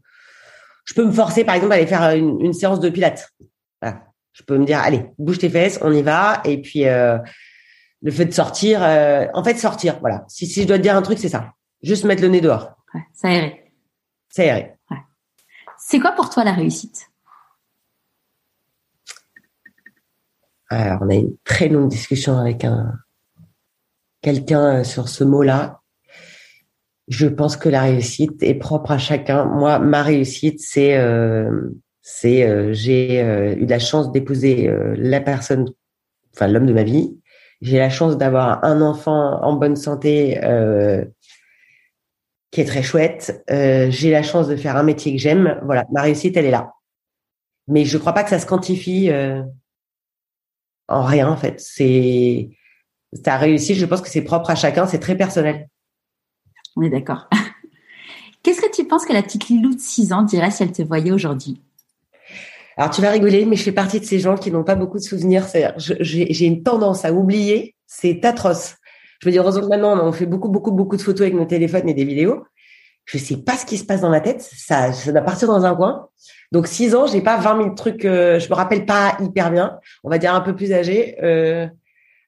[0.88, 3.30] je peux me forcer, par exemple, à aller faire une, une séance de pilates.
[3.82, 4.06] Voilà.
[4.32, 7.18] Je peux me dire, allez, bouge tes fesses, on y va, et puis, euh,
[8.00, 10.24] le fait de sortir, euh, en fait, sortir, voilà.
[10.28, 11.52] Si, si je dois te dire un truc, c'est ça.
[11.82, 12.74] Juste mettre le nez dehors.
[12.94, 13.70] Ouais, ça irait.
[14.30, 14.76] C'est
[15.76, 17.10] C'est quoi pour toi la réussite?
[20.70, 22.94] Alors, on a une très longue discussion avec un
[24.22, 25.82] quelqu'un euh, sur ce mot-là.
[27.08, 29.44] Je pense que la réussite est propre à chacun.
[29.46, 31.70] Moi, ma réussite, c'est euh,
[32.02, 35.66] c'est euh, j'ai euh, eu la chance d'épouser euh, la personne,
[36.34, 37.18] enfin l'homme de ma vie.
[37.60, 40.38] J'ai la chance d'avoir un enfant en bonne santé
[42.50, 43.44] qui est très chouette.
[43.50, 45.60] Euh, j'ai la chance de faire un métier que j'aime.
[45.64, 46.72] Voilà, ma réussite, elle est là.
[47.66, 49.42] Mais je ne crois pas que ça se quantifie euh,
[50.88, 51.60] en rien, en fait.
[51.60, 52.50] C'est
[53.22, 55.67] ta réussite, je pense que c'est propre à chacun, c'est très personnel.
[56.78, 57.28] On est d'accord.
[58.44, 60.82] Qu'est-ce que tu penses que la petite Lilou de 6 ans dirait si elle te
[60.82, 61.60] voyait aujourd'hui?
[62.76, 64.98] Alors, tu vas rigoler, mais je fais partie de ces gens qui n'ont pas beaucoup
[64.98, 65.44] de souvenirs.
[65.76, 68.76] J'ai une tendance à oublier, c'est atroce.
[69.20, 71.46] Je veux dire, heureusement que maintenant, on fait beaucoup, beaucoup, beaucoup de photos avec nos
[71.46, 72.44] téléphones et des vidéos.
[73.06, 74.40] Je sais pas ce qui se passe dans la tête.
[74.40, 76.08] Ça, ça doit partir dans un coin.
[76.52, 79.80] Donc, six ans, j'ai pas 20 000 trucs, euh, je me rappelle pas hyper bien.
[80.04, 81.66] On va dire un peu plus âgé, euh,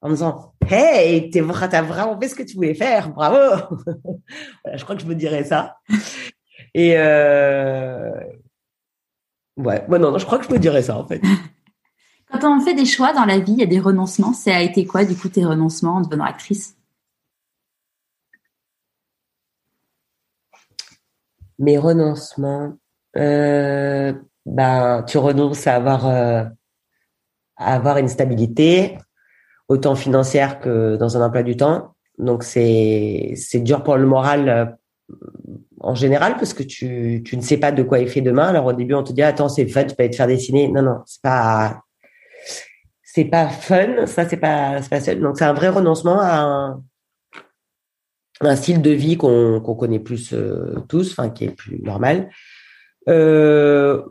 [0.02, 3.76] en me disant, Hey, t'as vraiment fait ce que tu voulais faire, bravo.
[4.72, 5.78] je crois que je me dirais ça.
[6.74, 8.12] Et euh...
[9.56, 11.20] ouais, non, non, je crois que je me dirais ça en fait.
[12.30, 14.32] Quand on fait des choix dans la vie, il y a des renoncements.
[14.32, 16.76] Ça a été quoi, du coup, tes renoncements en devenant actrice?
[21.58, 22.74] Mes renoncements,
[23.16, 24.12] euh,
[24.46, 26.44] ben, tu renonces à avoir, euh,
[27.56, 28.96] à avoir une stabilité,
[29.70, 31.94] autant financière que dans un emploi du temps.
[32.18, 34.66] Donc c'est c'est dur pour le moral euh,
[35.78, 38.48] en général parce que tu tu ne sais pas de quoi est fait demain.
[38.48, 40.68] Alors au début on te dit attends c'est fun, tu peux te faire dessiner.
[40.68, 41.82] Non non c'est pas
[43.02, 44.06] c'est pas fun.
[44.06, 45.20] Ça c'est pas c'est pas seul.
[45.20, 46.82] Donc c'est un vrai renoncement à un,
[48.40, 52.28] un style de vie qu'on qu'on connaît plus euh, tous, enfin qui est plus normal.
[53.08, 54.02] Euh,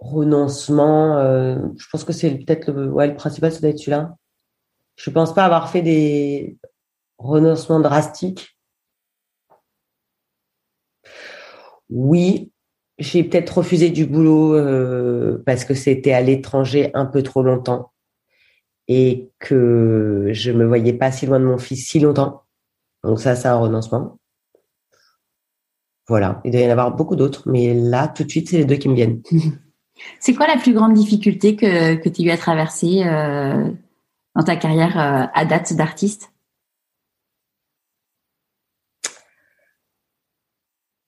[0.00, 4.16] renoncement, euh, je pense que c'est peut-être le, ouais, le principal, ça doit être celui-là.
[4.96, 6.58] Je pense pas avoir fait des
[7.18, 8.58] renoncements drastiques.
[11.90, 12.50] Oui,
[12.98, 17.92] j'ai peut-être refusé du boulot euh, parce que c'était à l'étranger un peu trop longtemps
[18.88, 22.42] et que je me voyais pas si loin de mon fils si longtemps.
[23.04, 24.18] Donc ça, c'est un renoncement.
[26.08, 28.64] Voilà, il doit y en avoir beaucoup d'autres, mais là, tout de suite, c'est les
[28.64, 29.22] deux qui me viennent.
[30.18, 33.70] C'est quoi la plus grande difficulté que, que tu as eu à traverser euh,
[34.34, 36.32] dans ta carrière euh, à date d'artiste?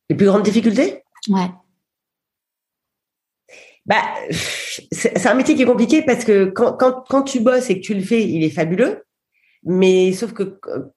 [0.09, 1.03] Les plus grandes difficultés?
[1.29, 1.51] Ouais.
[3.85, 7.81] Bah, c'est un métier qui est compliqué parce que quand, quand, quand tu bosses et
[7.81, 9.05] que tu le fais, il est fabuleux.
[9.65, 10.93] Mais sauf que euh,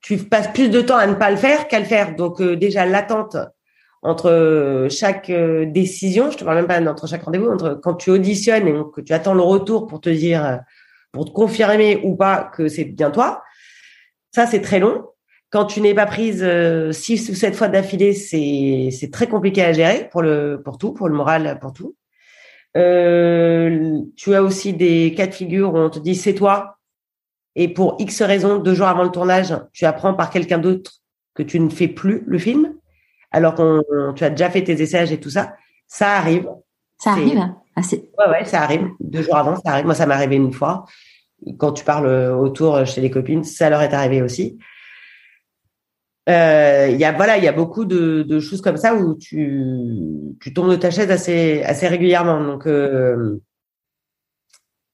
[0.00, 2.14] tu passes plus de temps à ne pas le faire qu'à le faire.
[2.14, 3.36] Donc déjà l'attente
[4.02, 7.94] entre euh, chaque euh, décision, je te parle même pas entre chaque rendez-vous, entre quand
[7.94, 10.56] tu auditionnes et que tu attends le retour pour te dire, euh,
[11.12, 13.42] pour te confirmer ou pas que c'est bien toi,
[14.34, 15.06] ça c'est très long.
[15.50, 16.44] Quand tu n'es pas prise
[16.92, 20.94] six ou sept fois d'affilée, c'est c'est très compliqué à gérer pour le pour tout,
[20.94, 21.94] pour le moral, pour tout.
[22.76, 26.78] Euh, tu as aussi des cas de figure où on te dit c'est toi
[27.54, 31.02] et pour X raisons, deux jours avant le tournage, tu apprends par quelqu'un d'autre
[31.34, 32.71] que tu ne fais plus le film
[33.32, 33.82] alors qu'on
[34.14, 35.54] tu as déjà fait tes essais et tout ça,
[35.86, 36.48] ça arrive.
[36.98, 37.42] Ça arrive
[37.74, 38.10] assez.
[38.18, 38.88] Ouais, ouais, ça arrive.
[39.00, 39.86] Deux jours avant, ça arrive.
[39.86, 40.84] Moi, ça m'est arrivé une fois.
[41.58, 44.58] Quand tu parles autour chez les copines, ça leur est arrivé aussi.
[46.28, 49.16] Euh, il y a voilà, il y a beaucoup de, de, choses comme ça où
[49.16, 52.40] tu, tu tombes de ta chaise assez assez régulièrement.
[52.40, 53.40] Donc euh,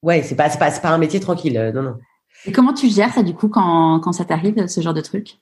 [0.03, 1.59] ouais, c'est pas c'est pas c'est pas un métier tranquille.
[1.59, 1.99] Euh, non non.
[2.47, 5.39] Et comment tu gères ça du coup quand quand ça t'arrive ce genre de truc?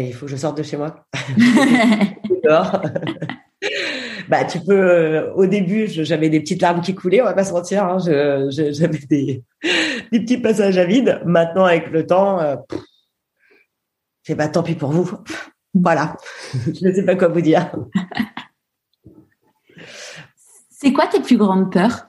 [0.00, 1.06] Il faut que je sorte de chez moi.
[4.28, 4.72] bah, tu peux.
[4.72, 7.20] Euh, au début, j'avais des petites larmes qui coulaient.
[7.20, 7.84] On va pas se mentir.
[7.84, 9.44] Hein, j'avais des,
[10.12, 11.20] des, petits passages à vide.
[11.24, 12.56] Maintenant, avec le temps, euh,
[14.22, 15.10] c'est pas tant pis pour vous.
[15.74, 16.16] Voilà.
[16.52, 17.74] je ne sais pas quoi vous dire.
[20.70, 22.08] c'est quoi tes plus grandes peurs?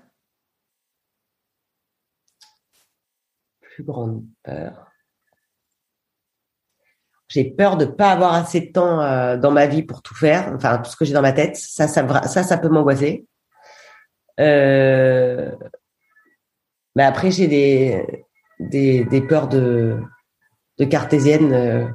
[3.61, 4.92] Plus grande peur
[7.33, 10.51] j'ai peur de pas avoir assez de temps euh, dans ma vie pour tout faire,
[10.55, 11.55] enfin tout ce que j'ai dans ma tête.
[11.55, 13.25] Ça, ça, peut m'angoisser.
[14.39, 15.49] Euh...
[16.95, 19.97] Mais après, j'ai des, peurs de,
[20.77, 20.85] de.
[20.85, 21.87] Euh,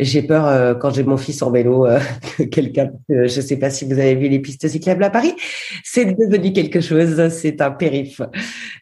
[0.00, 1.86] j'ai peur quand j'ai mon fils en vélo
[2.36, 5.36] que quelqu'un, je sais pas si vous avez vu les pistes cyclables à Paris,
[5.84, 8.20] c'est devenu quelque chose, c'est un périph.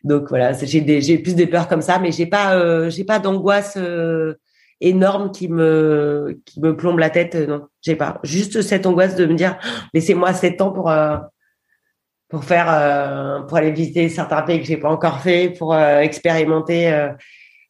[0.02, 3.76] Donc voilà, j'ai plus des peurs comme ça, mais j'ai pas, j'ai pas d'angoisse
[4.82, 7.34] énorme qui me qui me plombe la tête.
[7.34, 8.20] Euh, non, j'ai pas.
[8.24, 9.58] Juste cette angoisse de me dire
[9.94, 11.16] laissez-moi sept ans pour euh,
[12.28, 17.10] pour faire euh, pour aller visiter certains pays que j'ai pas encore fait, pour expérimenter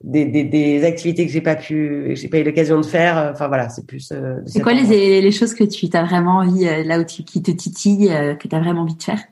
[0.05, 3.31] des, des, des, activités que j'ai pas pu j'ai pas eu l'occasion de faire.
[3.33, 4.13] Enfin voilà, c'est plus.
[4.47, 7.51] c'est quoi les, les choses que tu as vraiment envie là où tu qui te
[7.51, 8.09] titille
[8.39, 9.23] que tu as vraiment envie de faire?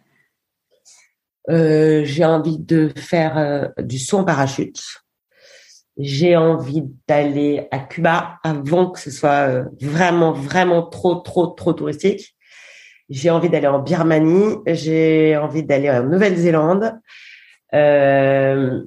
[2.04, 4.80] J'ai envie de faire du saut en parachute
[5.96, 11.72] j'ai envie d'aller à Cuba avant que ce soit euh, vraiment, vraiment trop, trop, trop
[11.72, 12.34] touristique.
[13.08, 14.56] J'ai envie d'aller en Birmanie.
[14.66, 16.94] J'ai envie d'aller en Nouvelle-Zélande.
[17.74, 18.80] Euh,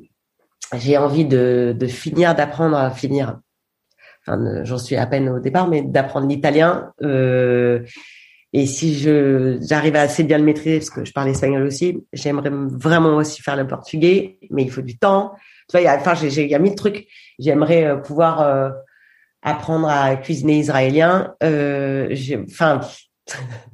[0.76, 3.40] j'ai envie de, finir d'apprendre à finir.
[4.26, 6.94] Enfin, j'en suis à peine au départ, mais d'apprendre l'italien.
[7.02, 7.84] Euh,
[8.54, 12.06] et si je j'arrive à assez bien le maîtriser, parce que je parle espagnol aussi,
[12.14, 15.34] j'aimerais vraiment aussi faire le portugais, mais il faut du temps.
[15.80, 17.08] Il y a, mille trucs.
[17.40, 18.70] J'aimerais euh, pouvoir euh,
[19.42, 21.36] apprendre à cuisiner israélien.
[21.44, 22.16] Euh,
[22.46, 22.82] enfin.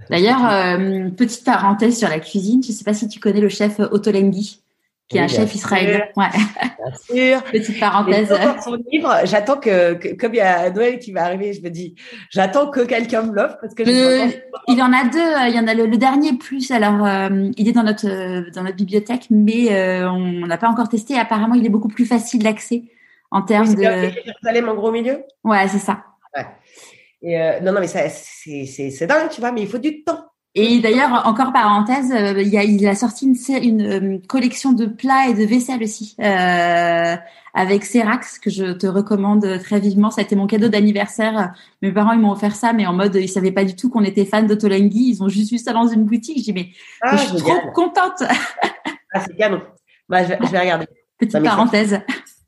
[0.10, 0.78] D'ailleurs,
[1.16, 2.62] petite parenthèse sur la cuisine.
[2.64, 4.64] Je ne sais pas si tu connais le chef Ottolenghi.
[5.10, 6.04] Qui est un chef israélien.
[6.16, 6.28] Ouais.
[6.32, 7.44] Bien sûr.
[7.52, 8.32] Petite parenthèse.
[8.64, 11.96] Son livre, j'attends que, comme il y a Noël qui va arriver, je me dis,
[12.30, 15.50] j'attends que quelqu'un me l'offre parce que il y en a deux.
[15.50, 16.70] Il y en a le, dernier plus.
[16.70, 20.90] Alors, euh, il est dans notre dans notre bibliothèque, mais euh, on n'a pas encore
[20.90, 21.18] testé.
[21.18, 22.84] Apparemment, il est beaucoup plus facile d'accès
[23.32, 23.82] en termes de.
[23.82, 25.24] Jérusalem en gros milieu.
[25.44, 26.04] Ouais, c'est ça.
[26.38, 26.46] Ouais.
[27.24, 30.29] Et euh, non, non, mais c'est c'est dingue, tu vois, mais il faut du temps.
[30.56, 34.88] Et d'ailleurs, encore parenthèse, euh, il, a, il a sorti une, une, euh, collection de
[34.88, 37.16] plats et de vaisselle aussi euh,
[37.54, 40.10] avec Serax que je te recommande très vivement.
[40.10, 41.54] Ça a été mon cadeau d'anniversaire.
[41.84, 44.04] Mes parents ils m'ont offert ça, mais en mode ils savaient pas du tout qu'on
[44.04, 45.12] était fans de Tolengi.
[45.12, 46.40] Ils ont juste vu ça dans une boutique.
[46.40, 46.70] Je dis mais,
[47.02, 48.24] ah, je suis trop contente.
[49.14, 49.62] ah c'est canon.
[50.08, 50.88] Bah, je, je, vais regarder.
[51.20, 52.02] Petite parenthèse.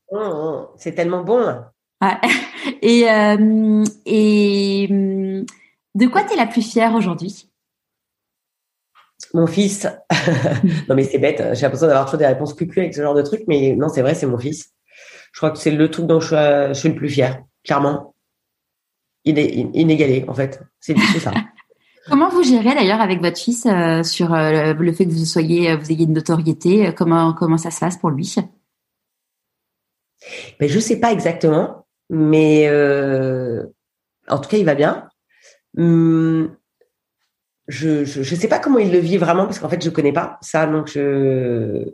[0.10, 1.56] Oh, oh, c'est tellement bon.
[2.02, 2.18] Ouais.
[2.82, 7.51] Et euh, et de quoi tu es la plus fière aujourd'hui?
[9.34, 9.88] Mon fils.
[10.90, 11.38] non, mais c'est bête.
[11.54, 14.02] J'ai l'impression d'avoir toujours des réponses plus avec ce genre de truc, mais non, c'est
[14.02, 14.72] vrai, c'est mon fils.
[15.34, 18.16] Je crois que c'est le truc dont je suis, le plus fier, clairement.
[19.24, 20.62] Il est inégalé, en fait.
[20.80, 21.32] C'est ça.
[22.08, 25.76] Comment vous gérez d'ailleurs avec votre fils euh, sur euh, le fait que vous soyez,
[25.76, 28.36] vous ayez une notoriété Comment comment ça se passe pour lui?
[30.60, 33.64] Ben, je sais pas exactement, mais euh,
[34.28, 35.10] en tout cas il va bien.
[35.78, 36.56] Hum,
[37.72, 40.38] je, je, sais pas comment il le vit vraiment parce qu'en fait je connais pas
[40.42, 41.86] ça donc je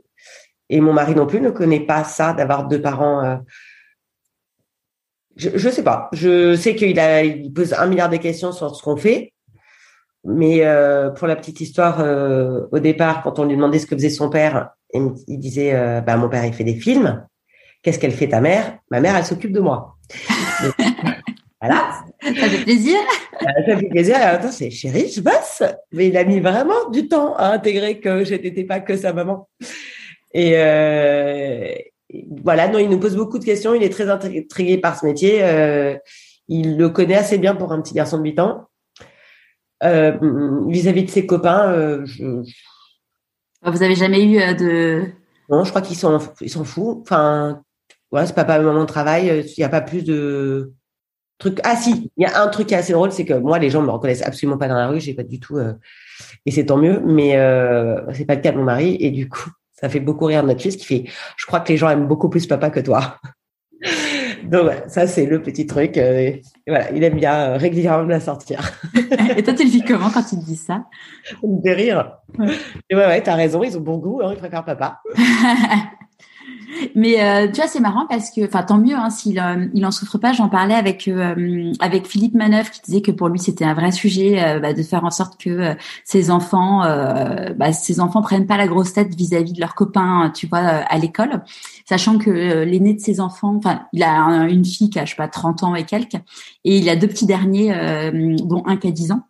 [0.70, 3.38] et mon mari non plus ne connaît pas ça d'avoir deux parents euh,
[5.36, 6.10] je, je sais pas.
[6.14, 9.34] Je sais qu'il pose un milliard de questions sur ce qu'on fait
[10.24, 13.96] mais euh, pour la petite histoire euh, au départ quand on lui demandait ce que
[13.96, 17.24] faisait son père il, disait bah mon père il fait des films.
[17.84, 18.80] Qu'est-ce qu'elle fait ta mère?
[18.90, 19.98] Ma mère elle s'occupe de moi.
[22.50, 22.98] Ça fait plaisir.
[23.40, 24.16] Ça fait plaisir.
[24.16, 25.64] Et c'est chérie, je bosse.
[25.92, 29.14] Mais il a mis vraiment du temps à intégrer que je n'étais pas que sa
[29.14, 29.50] maman.
[30.34, 31.74] Et euh,
[32.44, 33.74] voilà, non, il nous pose beaucoup de questions.
[33.74, 35.44] Il est très intrigué par ce métier.
[35.44, 35.96] Euh,
[36.48, 38.68] il le connaît assez bien pour un petit garçon de 8 ans.
[39.84, 40.18] Euh,
[40.68, 42.42] vis-à-vis de ses copains, je...
[43.64, 45.04] vous avez jamais eu de
[45.50, 47.02] non, je crois qu'ils sont ils s'en foutent.
[47.02, 47.62] Enfin,
[48.12, 49.46] voilà, c'est papa et maman de travail.
[49.46, 50.74] Il n'y a pas plus de
[51.38, 51.60] truc.
[51.64, 53.70] Ah si, il y a un truc qui est assez drôle, c'est que moi, les
[53.70, 55.00] gens me reconnaissent absolument pas dans la rue.
[55.00, 55.74] J'ai pas du tout, euh,
[56.46, 57.02] et c'est tant mieux.
[57.06, 60.26] Mais euh, c'est pas le cas de mon mari, et du coup, ça fait beaucoup
[60.26, 61.04] rire notre fils qui fait.
[61.38, 63.18] Je crois que les gens aiment beaucoup plus papa que toi.
[64.44, 65.98] Donc ça c'est le petit truc.
[65.98, 68.72] Euh, et voilà, il aime bien euh, régulièrement me la sortir.
[69.38, 70.86] et toi, tu le vis comment quand tu te dis ça?
[71.44, 72.18] De rire.
[72.38, 72.56] Ouais.
[72.90, 73.64] Et ouais, ouais, t'as raison.
[73.64, 74.22] Ils ont bon goût.
[74.24, 75.02] Hein, ils préfèrent papa.
[76.96, 79.86] Mais euh, tu vois, c'est marrant parce que, enfin, tant mieux hein, s'il euh, il
[79.86, 80.34] en souffre pas.
[80.34, 83.92] J'en parlais avec euh, avec Philippe Manœuvre qui disait que pour lui c'était un vrai
[83.92, 86.82] sujet bah, de faire en sorte que ses enfants,
[87.56, 90.98] bah, ses enfants prennent pas la grosse tête vis-à-vis de leurs copains, tu vois, à
[90.98, 91.44] l'école,
[91.86, 95.16] sachant que l'aîné de ses enfants, enfin, il a une fille qui a je sais
[95.16, 96.16] pas 30 ans et quelques,
[96.64, 97.74] et il a deux petits derniers,
[98.44, 99.22] dont un qui a 10 ans.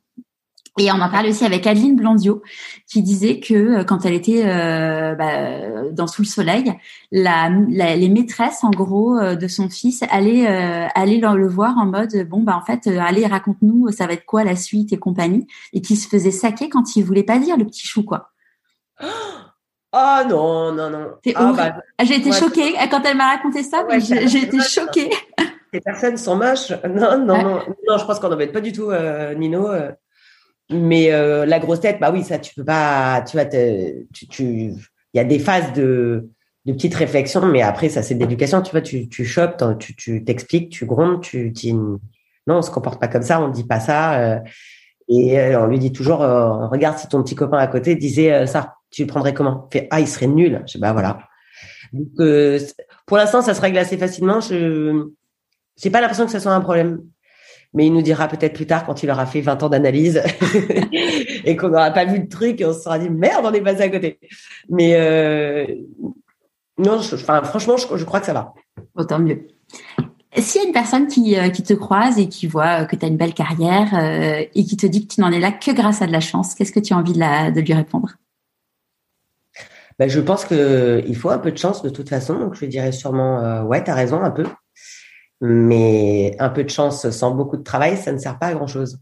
[0.80, 2.44] Et on en parlait aussi avec Adeline Blandio,
[2.88, 6.72] qui disait que euh, quand elle était euh, bah, dans Sous le Soleil,
[7.12, 11.88] la, les maîtresses, en gros, euh, de son fils allaient, euh, allaient le voir en
[11.88, 15.48] mode bon bah en fait, allez raconte-nous, ça va être quoi la suite et compagnie,
[15.74, 18.30] et qui se faisait saquer quand il voulait pas dire le petit chou quoi.
[19.02, 21.08] Oh non non non.
[21.36, 21.74] Ah, bah,
[22.04, 23.84] j'ai été choquée quand elle m'a raconté ça.
[24.00, 25.10] j'ai été choquée.
[25.74, 26.72] Ces personnes sont moches.
[26.88, 27.98] Non non non non.
[27.98, 28.92] Je pense qu'on n'embête pas du tout
[29.38, 29.70] Nino.
[30.70, 34.44] Mais euh, la grosse tête, bah oui, ça, tu peux pas, tu vois, tu, tu,
[34.44, 34.78] il
[35.14, 36.30] y a des phases de,
[36.66, 40.24] de petites réflexions, mais après, ça, c'est d'éducation, tu vois, tu, tu chopes, tu, tu
[40.26, 42.00] t'expliques, tu grondes, tu dis, non,
[42.48, 44.20] on se comporte pas comme ça, on dit pas ça.
[44.20, 44.40] Euh,
[45.08, 48.76] et euh, on lui dit toujours, regarde si ton petit copain à côté disait ça,
[48.92, 49.70] tu le prendrais comment?
[49.72, 50.64] Fait, ah, il serait nul.
[50.68, 51.20] Je bah voilà.
[51.94, 52.10] Donc,
[53.06, 54.42] pour l'instant, ça se règle assez facilement.
[54.42, 55.08] Je,
[55.82, 57.04] j'ai pas l'impression que ça soit un problème
[57.74, 60.22] mais il nous dira peut-être plus tard quand il aura fait 20 ans d'analyse
[61.46, 63.62] et qu'on n'aura pas vu le truc et on se sera dit merde, on est
[63.62, 64.20] passé à côté.
[64.70, 65.66] Mais euh,
[66.78, 68.54] non, enfin, franchement, je, crois que ça va.
[68.96, 69.48] Autant mieux.
[70.38, 73.06] S'il y a une personne qui, euh, qui te croise et qui voit que tu
[73.06, 75.72] as une belle carrière euh, et qui te dit que tu n'en es là que
[75.72, 78.16] grâce à de la chance, qu'est-ce que tu as envie de, la, de lui répondre?
[80.00, 82.38] Ben, Je pense qu'il faut un peu de chance de toute façon.
[82.40, 84.46] Donc, je dirais sûrement, ouais, tu as raison, un peu.
[85.42, 88.68] Mais un peu de chance sans beaucoup de travail, ça ne sert pas à grand
[88.68, 89.00] chose.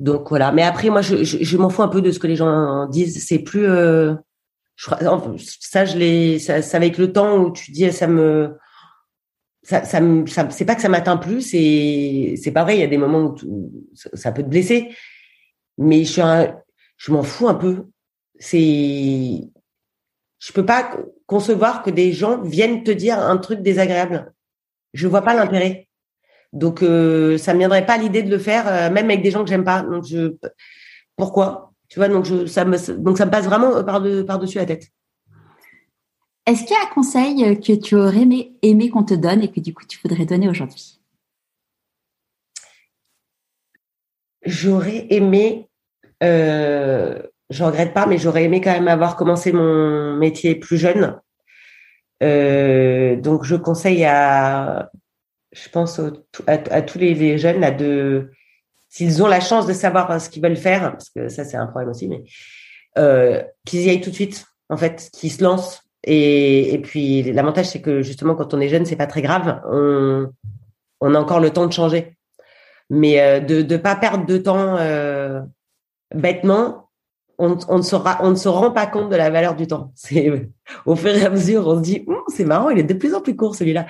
[0.00, 0.52] Donc voilà.
[0.52, 3.24] Mais après, moi, je, je, m'en fous un peu de ce que les gens disent.
[3.26, 4.14] C'est plus, euh,
[4.76, 4.90] je,
[5.60, 8.56] ça, je l'ai, ça, avec le temps où tu dis, ça me,
[9.62, 11.42] ça, ça, ça c'est pas que ça m'atteint plus.
[11.42, 12.76] C'est, c'est pas vrai.
[12.76, 14.88] Il y a des moments où, ça peut te blesser.
[15.78, 16.54] Mais je suis un,
[16.96, 17.86] je m'en fous un peu.
[18.38, 19.40] C'est,
[20.38, 24.32] je peux pas concevoir que des gens viennent te dire un truc désagréable.
[24.92, 25.88] Je vois pas l'intérêt.
[26.52, 29.44] Donc euh, ça me viendrait pas l'idée de le faire, euh, même avec des gens
[29.44, 29.82] que j'aime pas.
[29.82, 30.36] Donc je
[31.16, 31.72] pourquoi?
[31.88, 34.58] Tu vois, donc je, ça me donc ça me passe vraiment par de, par dessus
[34.58, 34.88] la tête.
[36.46, 39.50] Est-ce qu'il y a un conseil que tu aurais aimé, aimé qu'on te donne et
[39.50, 41.00] que du coup tu voudrais donner aujourd'hui?
[44.42, 45.68] J'aurais aimé,
[46.22, 51.20] euh, je regrette pas, mais j'aurais aimé quand même avoir commencé mon métier plus jeune.
[52.22, 54.90] Euh, donc je conseille à,
[55.52, 56.00] je pense
[56.46, 58.30] à, tous les, jeunes là de,
[58.88, 61.66] s'ils ont la chance de savoir ce qu'ils veulent faire, parce que ça c'est un
[61.66, 62.22] problème aussi, mais
[62.98, 65.82] euh, qu'ils y aillent tout de suite, en fait, qu'ils se lancent.
[66.04, 69.60] Et, et puis l'avantage c'est que justement quand on est jeune, c'est pas très grave,
[69.70, 70.30] on,
[71.00, 72.16] on a encore le temps de changer
[72.90, 75.40] mais euh, de ne pas perdre de temps euh,
[76.14, 76.89] bêtement,
[77.40, 79.92] on, on, ne sera, on ne se rend pas compte de la valeur du temps.
[79.94, 80.30] C'est
[80.86, 83.14] au fur et à mesure, on se dit, hum, c'est marrant, il est de plus
[83.14, 83.86] en plus court celui-là.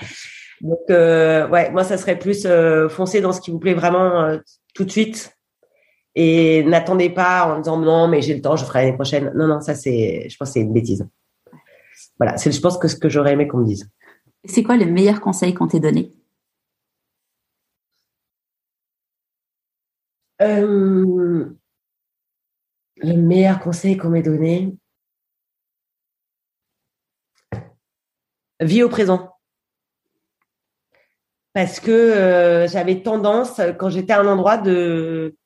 [0.61, 4.21] Donc euh, ouais, moi ça serait plus euh, foncer dans ce qui vous plaît vraiment
[4.23, 4.39] euh,
[4.75, 5.35] tout de suite
[6.15, 9.33] et n'attendez pas en disant non mais j'ai le temps, je ferai l'année prochaine.
[9.35, 11.07] Non non, ça c'est, je pense c'est une bêtise.
[12.19, 13.91] Voilà, c'est je pense que ce que j'aurais aimé qu'on me dise.
[14.45, 16.13] C'est quoi le meilleur conseil qu'on t'ait donné
[20.43, 21.60] Euh,
[23.03, 24.75] le meilleur conseil qu'on m'ait donné,
[28.61, 29.35] vie au présent.
[31.53, 35.37] Parce que euh, j'avais tendance, quand j'étais à un endroit, de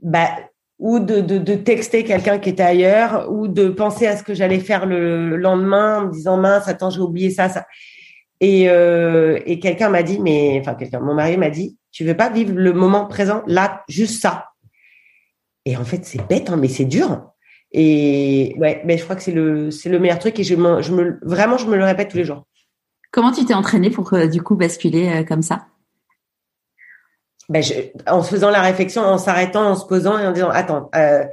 [0.00, 0.30] bah,
[0.78, 4.60] ou de, de, texter quelqu'un qui était ailleurs, ou de penser à ce que j'allais
[4.60, 7.66] faire le lendemain en me disant mince, attends, j'ai oublié ça, ça.
[8.40, 12.16] Et, euh, et quelqu'un m'a dit, mais enfin quelqu'un, mon mari m'a dit, tu veux
[12.16, 14.49] pas vivre le moment présent, là, juste ça?
[15.64, 17.30] Et en fait, c'est bête, hein, mais c'est dur.
[17.72, 20.82] Et ouais, mais je crois que c'est le c'est le meilleur truc et je me,
[20.82, 22.44] je me vraiment je me le répète tous les jours.
[23.12, 25.66] Comment tu t'es entraîné pour euh, du coup basculer euh, comme ça?
[27.48, 27.74] Ben je,
[28.08, 31.24] en se faisant la réflexion, en s'arrêtant, en se posant et en disant attends, euh,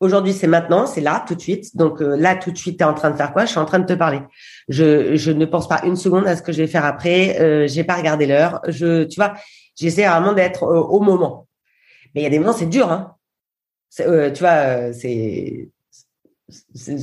[0.00, 1.76] Aujourd'hui, c'est maintenant, c'est là, tout de suite.
[1.76, 3.44] Donc euh, là, tout de suite, tu es en train de faire quoi?
[3.46, 4.20] Je suis en train de te parler.
[4.68, 7.40] Je, je ne pense pas une seconde à ce que je vais faire après.
[7.40, 8.60] Euh, j'ai pas regardé l'heure.
[8.68, 9.34] Je, tu vois,
[9.76, 11.48] j'essaie vraiment d'être euh, au moment.
[12.14, 12.92] Mais il y a des moments, c'est dur.
[12.92, 13.16] Hein.
[14.00, 15.68] Euh, tu vois, c'est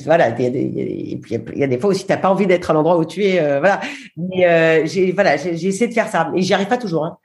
[0.06, 2.98] voilà et puis il y a des fois aussi t'as pas envie d'être à l'endroit
[2.98, 3.80] où tu es voilà
[4.18, 7.20] mais j'ai voilà j'ai essayé de faire ça et j'y arrive pas toujours hein.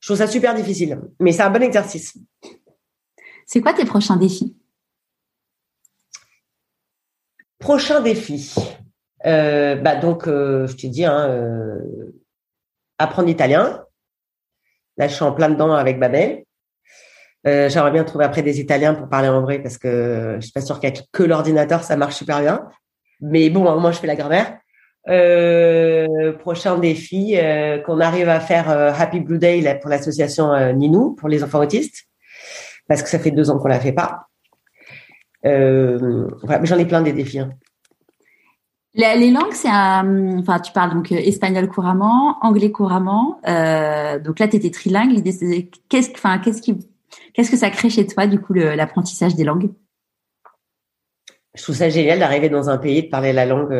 [0.00, 2.16] je trouve ça super difficile mais c'est un bon exercice
[3.46, 4.56] c'est quoi tes prochains défis?
[7.60, 8.54] Prochain défi.
[9.24, 12.12] Euh, bah donc, euh, je t'ai dit, hein, euh,
[12.98, 13.84] apprendre l'italien.
[14.96, 16.44] Là, je suis en plein dedans avec Babel.
[17.46, 20.60] J'aimerais bien trouver après des Italiens pour parler en vrai parce que je suis pas
[20.60, 22.68] sûre qu'avec que l'ordinateur ça marche super bien.
[23.20, 24.58] Mais bon, moi je fais la grammaire.
[26.40, 27.38] prochain défi,
[27.86, 32.06] qu'on arrive à faire Happy Blue Day pour l'association Ninou pour les enfants autistes
[32.88, 34.26] parce que ça fait deux ans qu'on la fait pas.
[35.44, 36.28] Euh,
[36.62, 37.38] j'en ai plein des défis.
[37.38, 37.50] Hein.
[38.94, 43.40] Les, langues, c'est un, enfin, tu parles donc euh, espagnol couramment, anglais couramment.
[43.46, 45.22] Euh, donc là, tu étais trilingue.
[45.22, 46.10] Qu'est-ce,
[46.42, 46.78] qu'est-ce qui,
[47.34, 49.70] qu'est-ce que ça crée chez toi, du coup, l'apprentissage des langues?
[51.54, 53.72] Je trouve ça génial d'arriver dans un pays de parler la langue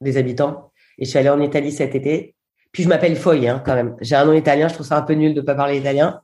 [0.00, 0.72] des habitants.
[0.98, 2.34] Et je suis allée en Italie cet été.
[2.72, 3.96] Puis je m'appelle Foy, hein, quand même.
[4.00, 4.68] J'ai un nom italien.
[4.68, 6.20] Je trouve ça un peu nul de pas parler italien.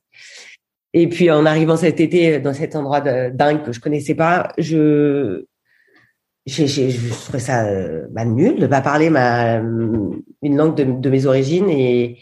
[0.94, 4.52] Et puis en arrivant cet été dans cet endroit de, dingue que je connaissais pas,
[4.56, 5.44] je
[6.46, 11.10] j'ai, je trouvais ça euh, bah, nul de pas parler ma une langue de, de,
[11.10, 12.18] mes origines et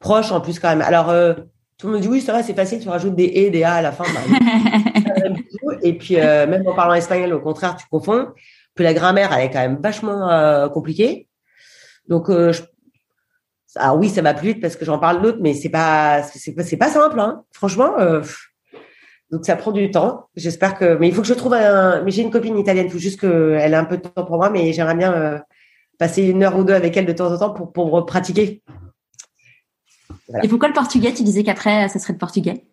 [0.00, 0.82] proche en plus quand même.
[0.82, 1.34] Alors euh,
[1.82, 3.74] tout le monde dit oui ça va c'est facile tu rajoutes des et des a
[3.74, 4.04] à la fin.
[4.04, 5.28] Bah,
[5.82, 8.28] et puis euh, même en parlant espagnol au contraire tu confonds.
[8.74, 11.28] Puis la grammaire elle est quand même vachement compliquée.
[12.08, 12.62] Donc je,
[13.76, 16.76] alors oui, ça va plus vite parce que j'en parle d'autres, mais c'est pas, c'est
[16.76, 17.44] pas, simple, hein.
[17.52, 17.98] Franchement.
[17.98, 18.22] Euh,
[19.30, 20.28] donc ça prend du temps.
[20.36, 22.02] J'espère que, mais il faut que je trouve un.
[22.02, 24.36] Mais j'ai une copine italienne, il faut juste qu'elle ait un peu de temps pour
[24.36, 25.38] moi, mais j'aimerais bien euh,
[25.98, 28.62] passer une heure ou deux avec elle de temps en temps pour pour pratiquer.
[30.42, 32.64] Et pourquoi le portugais Tu disais qu'après, ça serait le portugais?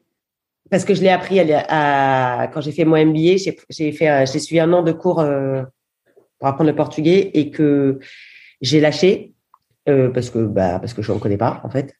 [0.69, 3.37] Parce que je l'ai appris à, quand j'ai fait mon MBA,
[3.69, 5.63] j'ai fait, j'ai suivi un an de cours euh,
[6.37, 7.99] pour apprendre le portugais et que
[8.61, 9.33] j'ai lâché
[9.87, 11.95] euh, parce que bah parce que je ne connais pas en fait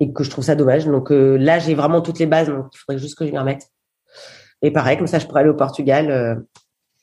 [0.00, 0.86] et que je trouve ça dommage.
[0.86, 3.38] Donc euh, là, j'ai vraiment toutes les bases, donc il faudrait juste que je m'y
[3.38, 3.70] remette.
[4.62, 6.34] Et pareil, comme ça, je pourrais aller au Portugal, euh,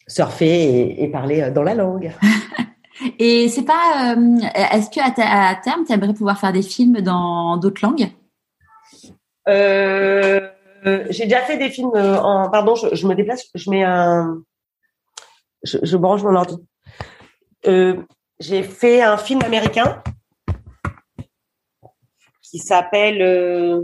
[0.07, 2.11] surfer et, parler dans la langue.
[3.19, 4.15] et c'est pas.
[4.55, 8.09] Est-ce que à, terme, tu aimerais pouvoir faire des films dans d'autres langues?
[9.45, 12.49] J'ai déjà fait des films en.
[12.49, 13.45] Pardon, je, me déplace.
[13.55, 14.41] Je mets un.
[15.63, 16.57] Je, branche mon ordi.
[18.39, 20.03] j'ai fait un film américain
[22.53, 23.21] qui s'appelle.
[23.21, 23.81] Euh,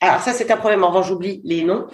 [0.00, 0.84] alors ça, c'est un problème.
[0.84, 1.88] En revanche, j'oublie les noms.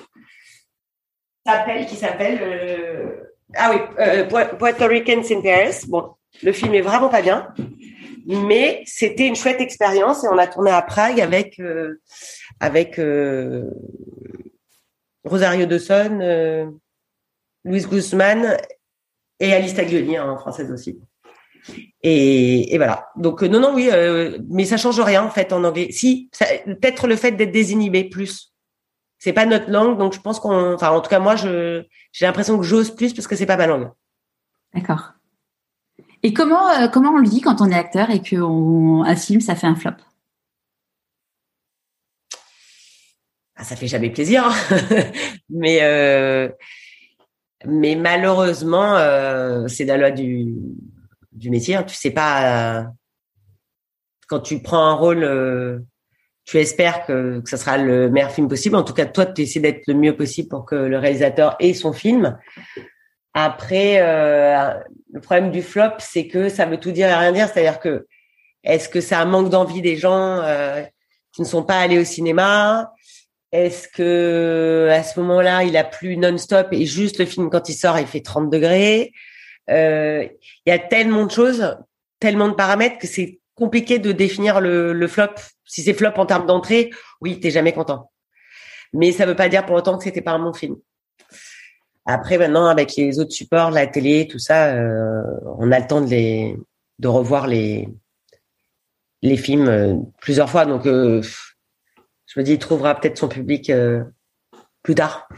[1.46, 3.29] S'appelle, qui s'appelle.
[3.50, 5.84] Euh, ah oui, Puerto Ricans in Paris.
[5.88, 7.52] Bon, le film est vraiment pas bien,
[8.26, 11.60] mais c'était une chouette expérience et on a tourné à Prague avec
[12.60, 13.00] avec
[15.24, 16.72] Rosario Dawson,
[17.64, 18.56] Louise Guzman
[19.40, 21.00] et Alice Taglioni hein, en française aussi.
[22.02, 23.08] Et, voilà.
[23.16, 25.88] Donc euh, non, non, oui, euh, mais ça change rien en fait en anglais.
[25.90, 26.30] Si,
[26.64, 28.49] peut-être le fait d'être désinhibé plus.
[29.20, 32.26] C'est pas notre langue, donc je pense qu'on, enfin en tout cas moi, je j'ai
[32.26, 33.92] l'impression que j'ose plus parce que c'est pas ma langue.
[34.74, 35.12] D'accord.
[36.24, 39.54] Et comment euh, comment on le dit quand on est acteur et qu'un film ça
[39.54, 39.92] fait un flop?
[43.54, 44.54] Ah, Ça fait jamais plaisir, hein.
[45.50, 45.80] mais
[47.66, 50.54] mais malheureusement, euh, c'est la loi du,
[51.32, 51.76] du métier.
[51.76, 51.82] Hein.
[51.82, 52.84] Tu sais pas euh,
[54.28, 55.80] quand tu prends un rôle, euh,
[56.50, 58.74] tu espères que, que ça sera le meilleur film possible.
[58.74, 61.74] En tout cas, toi, tu essaies d'être le mieux possible pour que le réalisateur ait
[61.74, 62.36] son film.
[63.34, 67.48] Après, le problème du flop, c'est que ça veut tout dire et rien dire.
[67.48, 68.08] C'est-à-dire que
[68.64, 70.42] est-ce que c'est un manque d'envie des gens
[71.32, 72.92] qui ne sont pas allés au cinéma?
[73.52, 77.74] Est-ce que à ce moment-là, il a plus non-stop et juste le film quand il
[77.74, 79.12] sort, il fait 30 degrés?
[79.70, 80.26] Euh,
[80.66, 81.76] Il y a tellement de choses,
[82.18, 85.34] tellement de paramètres que c'est compliqué de définir le, flop.
[85.70, 86.90] Si c'est flop en termes d'entrée,
[87.20, 88.10] oui, t'es jamais content.
[88.92, 90.76] Mais ça veut pas dire pour autant que c'était pas un bon film.
[92.06, 95.22] Après, maintenant, avec les autres supports, la télé, tout ça, euh,
[95.58, 96.56] on a le temps de les
[96.98, 97.88] de revoir les
[99.22, 100.66] les films euh, plusieurs fois.
[100.66, 101.20] Donc je
[102.36, 104.02] me dis, il trouvera peut-être son public euh,
[104.82, 105.28] plus tard.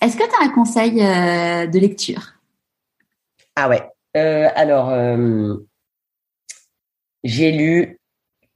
[0.00, 2.34] Est-ce que tu as un conseil euh, de lecture?
[3.56, 3.82] Ah ouais.
[4.16, 4.92] Euh, alors,
[7.24, 7.97] j'ai lu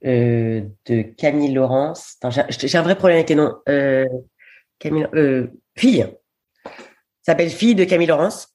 [0.03, 2.17] de Camille Laurence.
[2.49, 3.55] J'ai un vrai problème avec les noms.
[4.79, 5.07] Camille,
[5.75, 6.05] Fille.
[6.65, 8.49] Ça s'appelle Fille de Camille Laurence.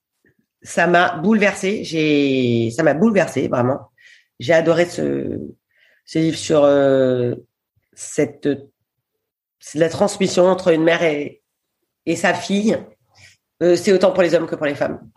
[0.63, 1.85] Ça m'a bouleversée.
[1.85, 3.91] J'ai, ça m'a bouleversée vraiment.
[4.39, 5.41] J'ai adoré ce,
[6.05, 6.69] ce livre sur
[7.95, 8.49] cette
[9.75, 11.43] la transmission entre une mère et,
[12.07, 12.79] et sa fille.
[13.63, 15.11] Euh, c'est autant pour les hommes que pour les femmes.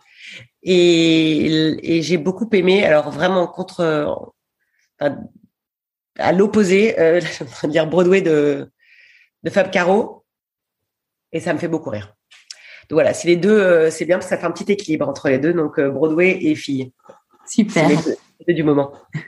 [0.62, 4.32] Et, et j'ai beaucoup aimé, alors vraiment contre,
[6.18, 7.20] à l'opposé, euh,
[7.64, 8.70] dire Broadway de,
[9.42, 10.24] de Fab Caro,
[11.32, 12.14] et ça me fait beaucoup rire.
[12.88, 15.08] Donc voilà, c'est les deux, euh, c'est bien parce que ça fait un petit équilibre
[15.08, 16.92] entre les deux, donc euh, Broadway et fille.
[17.46, 17.88] Super.
[17.88, 18.92] C'est les deux du moment.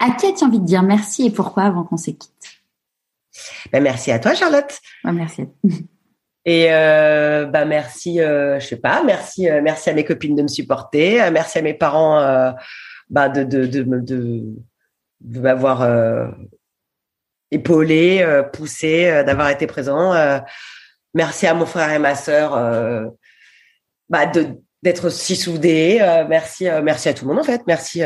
[0.00, 2.58] À qui as-tu envie de dire merci et pourquoi avant qu'on se quitte
[3.70, 4.80] ben, merci à toi, Charlotte.
[5.04, 5.44] merci.
[6.44, 10.40] Et euh, bah merci, euh, je sais pas, merci, euh, merci à mes copines de
[10.40, 12.54] me supporter, merci à mes parents
[13.10, 14.44] bah de de de de,
[15.20, 15.86] de m'avoir
[17.50, 20.14] épaulé, poussé, d'avoir été présent.
[21.14, 22.52] merci à mon frère et ma sœur
[24.08, 24.46] bah de
[24.82, 25.98] d'être si soudés.
[26.28, 27.62] merci, merci à tout le monde en fait.
[27.66, 28.02] Merci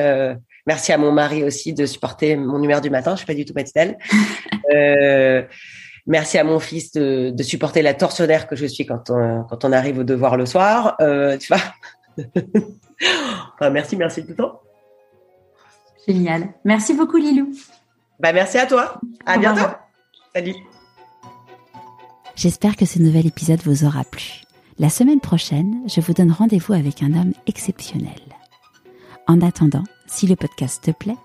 [0.67, 3.13] Merci à mon mari aussi de supporter mon humeur du matin.
[3.13, 3.99] Je suis pas du tout matinale.
[4.75, 5.43] euh,
[6.07, 9.65] merci à mon fils de, de, supporter la torsionnaire que je suis quand on, quand
[9.65, 10.97] on arrive au devoir le soir.
[11.01, 11.63] Euh, tu vois.
[13.55, 14.61] enfin, merci, merci tout le temps.
[16.07, 16.55] Génial.
[16.65, 17.53] Merci beaucoup, Lilou.
[18.21, 19.01] Bah, merci à toi.
[19.27, 19.71] À bientôt.
[20.35, 20.55] Salut.
[22.35, 24.43] J'espère que ce nouvel épisode vous aura plu.
[24.79, 28.21] La semaine prochaine, je vous donne rendez-vous avec un homme exceptionnel.
[29.29, 31.17] En attendant, si le podcast te plaît,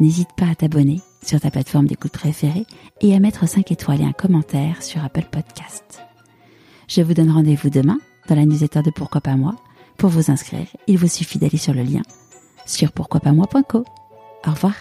[0.00, 2.66] n'hésite pas à t'abonner sur ta plateforme d'écoute préférée
[3.00, 6.00] et à mettre 5 étoiles et un commentaire sur Apple Podcast.
[6.88, 9.56] Je vous donne rendez-vous demain dans la newsletter de Pourquoi pas moi.
[9.98, 12.02] Pour vous inscrire, il vous suffit d'aller sur le lien
[12.66, 13.84] sur pourquoipasmoi.co.
[14.46, 14.74] Au revoir.